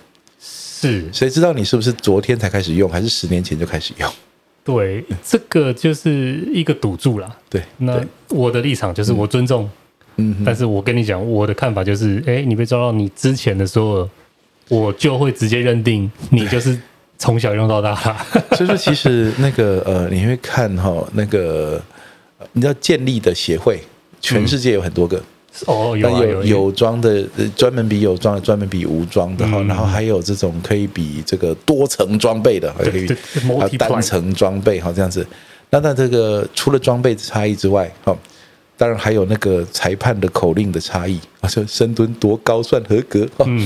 [0.81, 4.11] 是，谁知道你是不是昨天才开始用，还是十年前就开始用？
[4.63, 7.37] 对，这个就是一个赌注啦。
[7.47, 9.69] 对，那我的立场就是我尊重，
[10.15, 14.09] 嗯，但是我跟你讲，我的看法就是，哎，你被抓到你之前的所有，
[14.69, 16.75] 我就会直接认定你就是
[17.19, 17.95] 从小用到大。
[18.55, 21.79] 所以说，其实那个呃，你会看哈，那个
[22.53, 23.79] 你知道建立的协会，
[24.19, 25.21] 全世界有很多个。
[25.65, 27.25] 哦，有、啊、有有装的，
[27.55, 35.25] 专门比有装的，专门比无装的哈，嗯、然后还有这种可以比这个多层装备的，还可以单层装备哈，这样子。
[35.69, 38.17] 那那这个除了装备差异之外，哈，
[38.77, 43.65] 当然还有那个裁判的口令的差异， 啊，说深蹲多高算合格，嗯，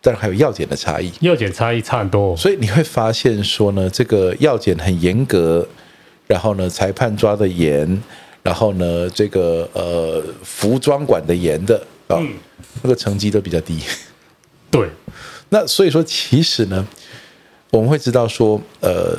[0.00, 5.66] 当然还有药检的差异，药检差异差很多，所以你会发现说呢，这个药检很严格，
[6.26, 8.02] 然后呢，裁判抓的严，
[8.42, 11.76] 然后呢，这个呃服装管的严的
[12.08, 12.34] 啊，嗯、
[12.82, 13.80] 那个成绩都比较低，
[14.70, 14.88] 对，
[15.48, 16.86] 那所以说其实呢，
[17.70, 19.18] 我们会知道说，呃，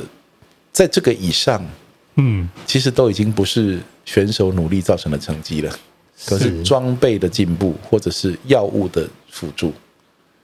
[0.72, 1.64] 在这个以上。
[2.16, 5.76] 嗯，其实都已经不是选手努力造成的成绩了，
[6.28, 9.74] 可是装备的进步或者是药物的辅助。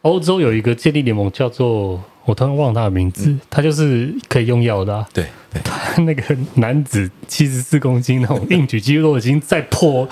[0.02, 5.08] 欧洲有一个健力联盟叫做，我突然忘了他的名字，嗯、他就是可以用药的、啊。
[5.14, 5.28] 对
[5.64, 6.24] 他 那个
[6.56, 10.08] 男子七十四公斤那种硬举肌肉已经在破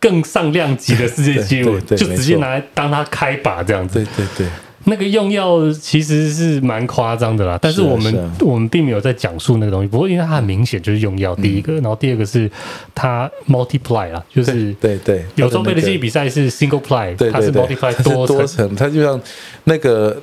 [0.00, 4.04] 更上量级的世界纪录，就直接拿来当他开把这样子。
[4.04, 4.46] 对对对。
[4.86, 9.88] 那个用药其实是蛮夸张的啦，但是我们我们并没有在讲述那个东西。
[9.88, 12.50] 不过因为它很明显就是用药，第一个，嗯、然后第二个是
[12.94, 19.18] 它 multiply 啦，就是对对，有装备的竞技比赛是 single ply，它是 multiply 多多层，它就像
[19.64, 20.20] 那个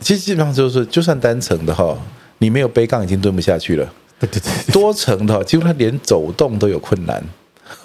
[0.00, 1.94] 其实基本上就是就算单层的哈，
[2.38, 3.92] 你没有背杠已经蹲不下去了。
[4.18, 7.22] 对对对，多层的话，几乎它连走动都有困难。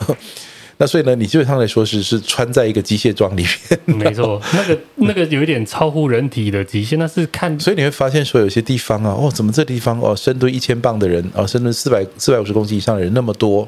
[0.77, 3.45] 那所以呢，你基本上来说是是穿在一个机械装里
[3.85, 13.67] 面，没错，那个那个有一点超乎人体的极限，那是看，所以你会发现说有些地方啊，哦，怎么这地方哦，深蹲一千磅的人哦，深蹲四百四百五十公斤以上的人那么多，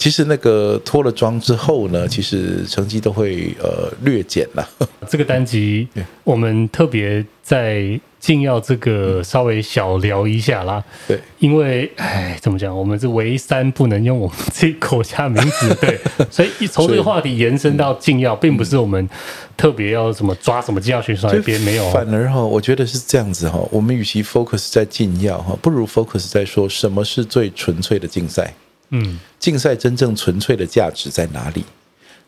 [0.00, 4.68] 其实那个脱了妆之后呢，其实成绩都会呃略减了。
[5.08, 5.86] 这个单集
[6.24, 8.00] 我们特别在。
[8.20, 12.76] 禁药这个稍微小聊一下啦，对，因为哎，怎么讲？
[12.76, 15.98] 我们是唯三不能用我们这国家名字，对，
[16.30, 19.08] 所以从这个话题延伸到禁药，并不是我们
[19.56, 28.52] 特别要什么抓什么禁药选手那边没有，反而哈，我觉得是这样子哈，我们与其 focus 在禁药哈，不如 focus 在说什么是最纯粹的竞赛，
[28.90, 31.64] 嗯，竞赛真正纯粹的价值在哪里？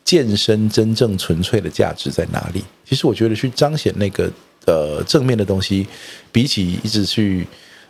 [0.04, 2.64] 健身真正纯粹的价值在哪里？
[2.84, 4.30] 其实我觉得去彰显那个。
[4.64, 5.84] 呃，正面的东西，
[6.30, 7.44] 比起一直去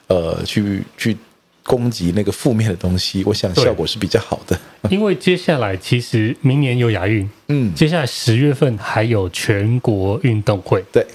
[0.06, 1.14] 呃去去
[1.62, 4.58] 攻击那个负面的东西，我想效果是比较好的。
[4.88, 11.06] 因为接下来其实明年有亚运，嗯，接下来十月份还有全国运动会，对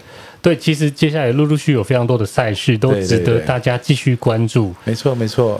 [0.44, 4.76] 对，其实接下来陆陆续续有非常多的赛事都值得大家继续关注。
[4.86, 5.60] 没错，没错。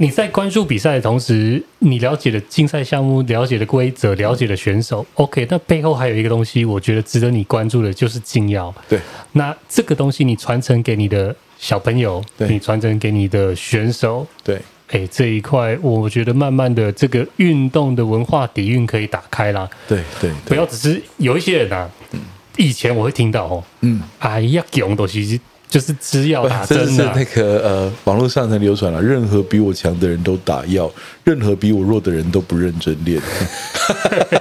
[0.00, 5.04] 你在关注比赛的同时，你了解了竞赛项目，了解了规则，了解了选手。
[5.14, 8.72] OK，那背后还有一个东西，我觉得值得你关注的，就是禁药。
[8.88, 9.00] 对，
[9.32, 19.68] 那这个东西你传承给你的小朋友，对你传承给你的选手，对，哎，这一块我觉得慢慢的这个运动的文化底蕴可以打开啦。
[19.88, 22.20] 对对，不要只是有一些人啊，嗯、
[22.56, 25.40] 以前我会听到哦，嗯，哎呀，这种东西。
[25.68, 30.90] 就是吃药打针 的，是那个呃，网络上才流传了，任何比我强的人都打药，
[31.24, 33.20] 任何比我弱的人都不认真练。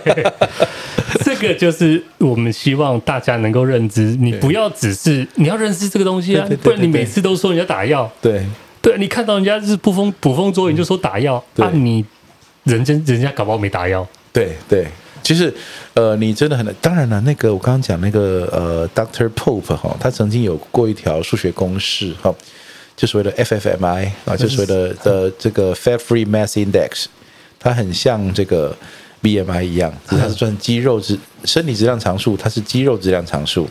[1.23, 8.45] 这个就是我们希望大家能够认知，你不要只是你要认识这个东西啊，不然你每次都说人家打药，对。
[8.79, 12.05] 对，你看到人家是捕风捕风捉影就说打药，啊，你
[12.63, 14.87] 人家人家搞不好没打药，对对。
[15.23, 15.53] 其实，
[15.93, 22.33] 呃，你真的很难，当然了，那个我刚刚讲那个呃，Doctor Pope 哈，他曾经有过一条数学公式哈，
[22.95, 27.05] 就所谓的 FFMI 啊，就所谓的的这个 Fat Free Mass Index，
[27.59, 28.75] 它很像这个
[29.21, 33.67] BMI 一样，它是算肌肉质身体质量常数，它是肌肉质量常数。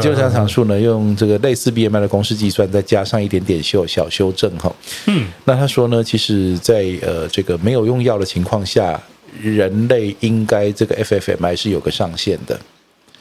[0.00, 4.70] 肌肉质量常数呢，用这个类似 BMI 的公式计算，再加上一点点修小修正哈。
[5.06, 9.00] 嗯，那他说呢，其实在呃这个没有用药的情况下。
[9.42, 12.58] 人类应该这个 FFMI 是有个上限的，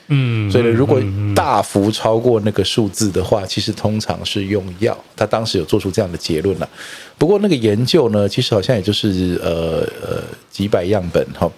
[0.07, 1.01] 嗯，所以呢，如果
[1.35, 4.97] 大幅超过那个数字的话，其实通常是用药。
[5.15, 6.69] 他当时有做出这样的结论了。
[7.17, 11.51] 不过那个研究呢，其实好像也就是呃呃几百样本哈。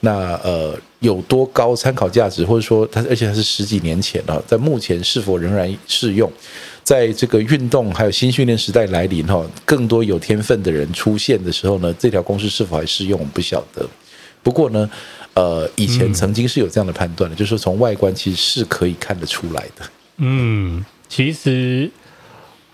[0.00, 6.30] 那呃有多高参考价值，或者说它而且它是十几年前了，在目前是否仍然适用？
[6.82, 13.88] 在这个运动还有新训练时代来临哈，更多有天分的人出现的时候呢，这条公式是否还适用，我们不晓得。
[14.42, 14.90] 不过呢，
[15.34, 19.84] 呃，以前曾经是有这样的判断的，嗯、就是说从外观其实是可以看得出来的。
[20.16, 21.90] 嗯，其实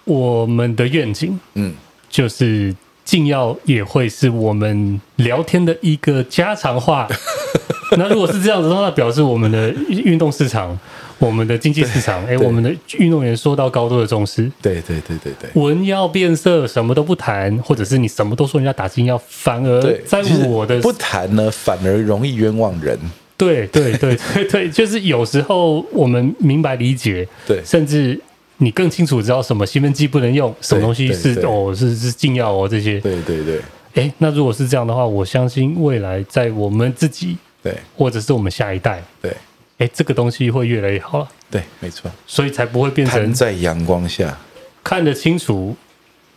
[0.04, 1.74] 我们的愿景，嗯，
[2.08, 2.74] 就是
[3.08, 7.08] 禁药也会是我们聊天的一个家常话。
[7.96, 10.78] 那如果是这样子的话，那表示我们的运动市场。
[11.18, 14.48] 我们的经济市场，哎，我们的运动员受到高度的重视。
[14.62, 22.96] 对对对对对，闻药变色，什么都不谈，或者是你什么都说人家打禁药，反而在我的不谈呢，反而容易冤枉人。
[23.36, 28.20] 对对对对对，就是有时候我们明白理解，对，甚至
[28.58, 33.00] 你更清楚知道什么兴奋剂不能用，什么东西是哦是是禁药哦这些。
[33.00, 33.60] 对对对。
[33.94, 39.34] 哎，那如果是这样的话，我相信未来在我们自己对，或者是我们下一代对，
[39.78, 41.28] 哎，这个东西会越来越好了。
[41.50, 44.38] 对，没错，所以才不会变成在阳光下
[44.84, 45.74] 看得清楚，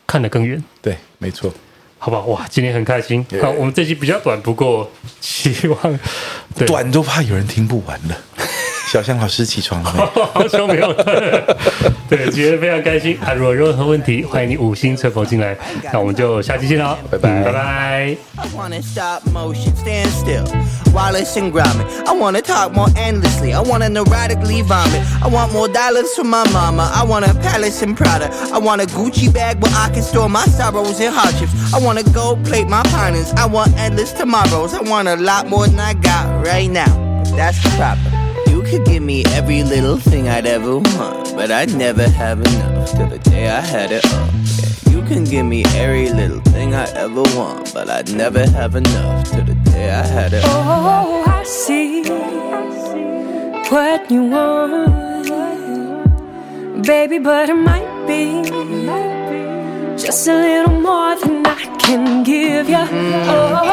[0.07, 0.63] 看得更远。
[0.81, 1.53] 对，没错，
[1.99, 2.25] 好不好？
[2.27, 3.23] 哇，今天很开心。
[3.41, 5.99] 好，我们这期比较短，不过希望
[6.65, 8.17] 短都怕有人听不完了。
[8.90, 10.22] 小香老师起床了没？
[10.32, 10.92] 好久没有。
[12.08, 13.32] 对，今天非常开心啊！
[13.32, 15.56] 如果有任何问题，欢迎你五星吹捧进来。
[15.92, 17.52] 那我们就下期见了，拜拜拜拜。
[17.52, 18.16] 拜
[37.98, 38.19] You
[38.71, 43.07] could give me every little thing I'd ever want, but I'd never have enough till
[43.07, 44.29] the day I had it all.
[44.59, 48.75] Yeah, you can give me every little thing I ever want, but I'd never have
[48.75, 50.63] enough till the day I had it all.
[50.63, 52.03] Oh, I see
[53.73, 55.27] what you want,
[56.85, 58.43] baby, but it might be
[60.01, 62.75] just a little more than I can give you.
[62.77, 63.25] Mm.
[63.27, 63.71] Oh,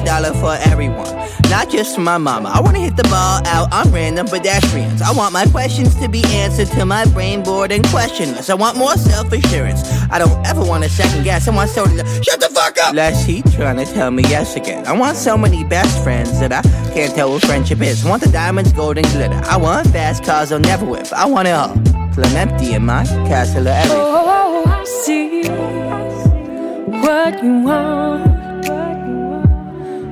[0.00, 1.20] A dollar for everyone
[1.50, 2.48] not just my mama.
[2.48, 5.02] I wanna hit the ball out on random pedestrians.
[5.02, 8.48] I want my questions to be answered to my brain bored and questionless.
[8.48, 9.82] I want more self assurance.
[10.10, 11.48] I don't ever want to second guess.
[11.48, 12.94] I want somebody to shut the fuck up.
[12.94, 14.86] Lest he trying to tell me yes again.
[14.86, 16.62] I want so many best friends that I
[16.94, 18.06] can't tell what friendship is.
[18.06, 19.40] I want the diamonds, gold, and glitter.
[19.44, 21.12] I want fast cars I'll never whip.
[21.12, 21.74] I want it all.
[22.14, 23.98] Till I'm empty in my castle of everything.
[23.98, 25.48] Oh, I see
[27.02, 28.29] what you want,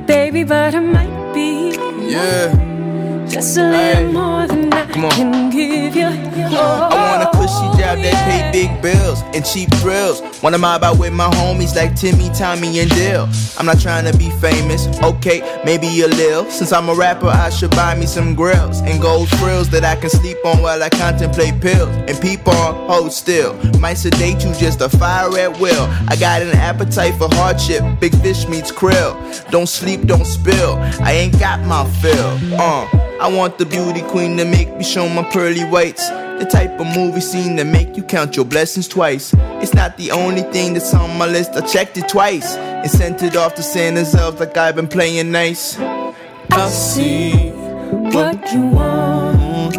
[0.09, 1.77] baby, but I might be.
[2.11, 3.27] yeah.
[3.29, 4.13] Just a little hey.
[4.13, 6.09] more than I can give you.
[6.51, 7.38] Oh.
[7.49, 10.21] A cushy job that pay big bills and cheap thrills.
[10.43, 13.29] Wanna mob out with my homies like Timmy, Tommy, and Dill.
[13.59, 16.45] I'm not trying to be famous, okay, maybe a little.
[16.51, 19.97] Since I'm a rapper, I should buy me some grills and gold frills that I
[19.97, 23.55] can sleep on while I contemplate pills and peep on, hold still.
[23.79, 25.87] Might sedate you just a fire at will.
[26.09, 29.17] I got an appetite for hardship, big fish meets krill.
[29.51, 30.75] Don't sleep, don't spill.
[31.01, 32.39] I ain't got my fill.
[32.61, 32.87] Uh.
[33.21, 36.09] I want the beauty queen to make me show my pearly whites.
[36.39, 39.35] The type of movie scene that make you count your blessings twice.
[39.63, 42.55] It's not the only thing that's on my list, I checked it twice.
[42.55, 45.79] And sent it off to Santa's elves like I've been playing nice.
[45.79, 49.77] I see what you want.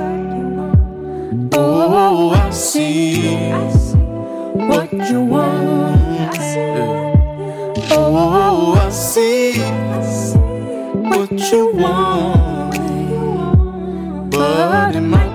[1.54, 3.52] Oh, I see
[4.54, 6.38] what you want.
[7.92, 9.60] Oh, I see
[11.10, 12.50] what you want
[14.40, 15.29] but it might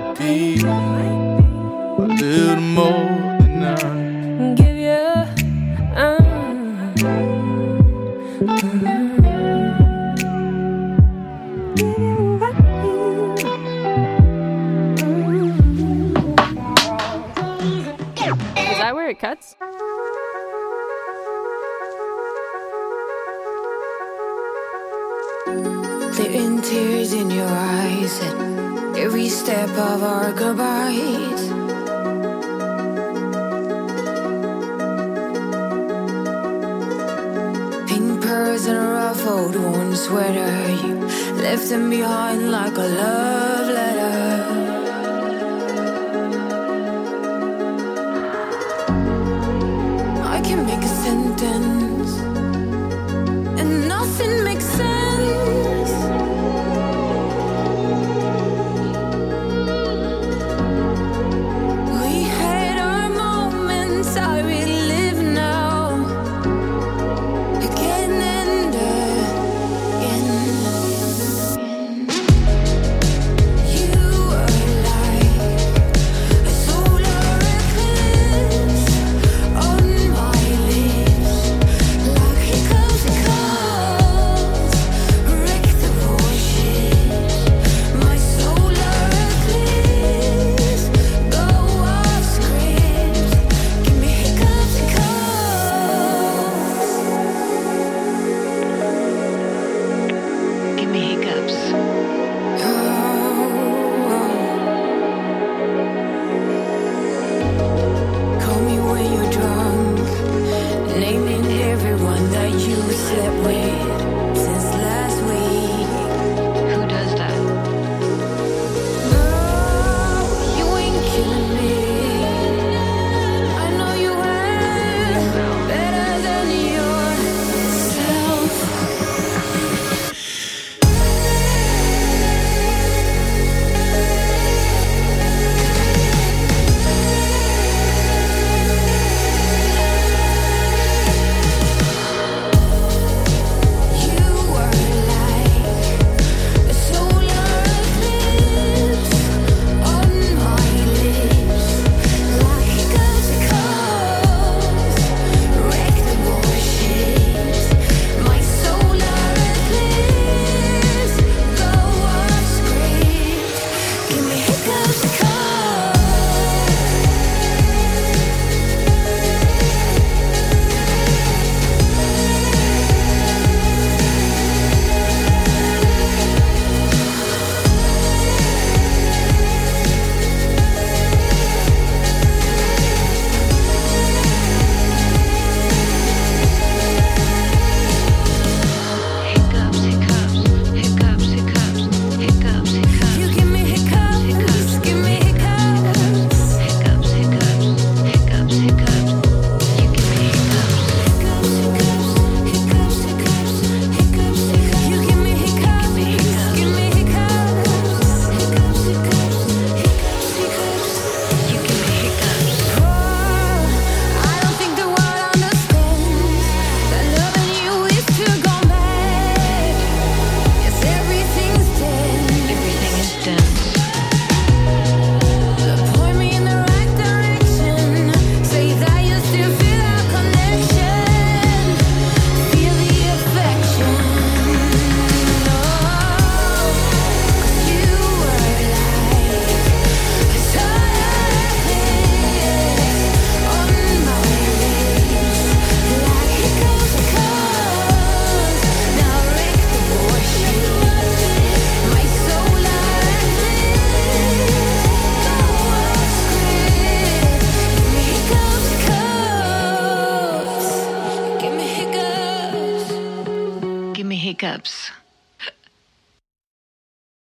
[19.05, 19.55] where it cuts?
[26.15, 31.43] Clearing tears in your eyes at every step of our goodbyes.
[37.91, 40.95] Pink pearls and a ruffled worn sweater, you
[41.43, 44.64] left them behind like a love letter.
[51.45, 52.13] Sentence,
[53.61, 54.44] and nothing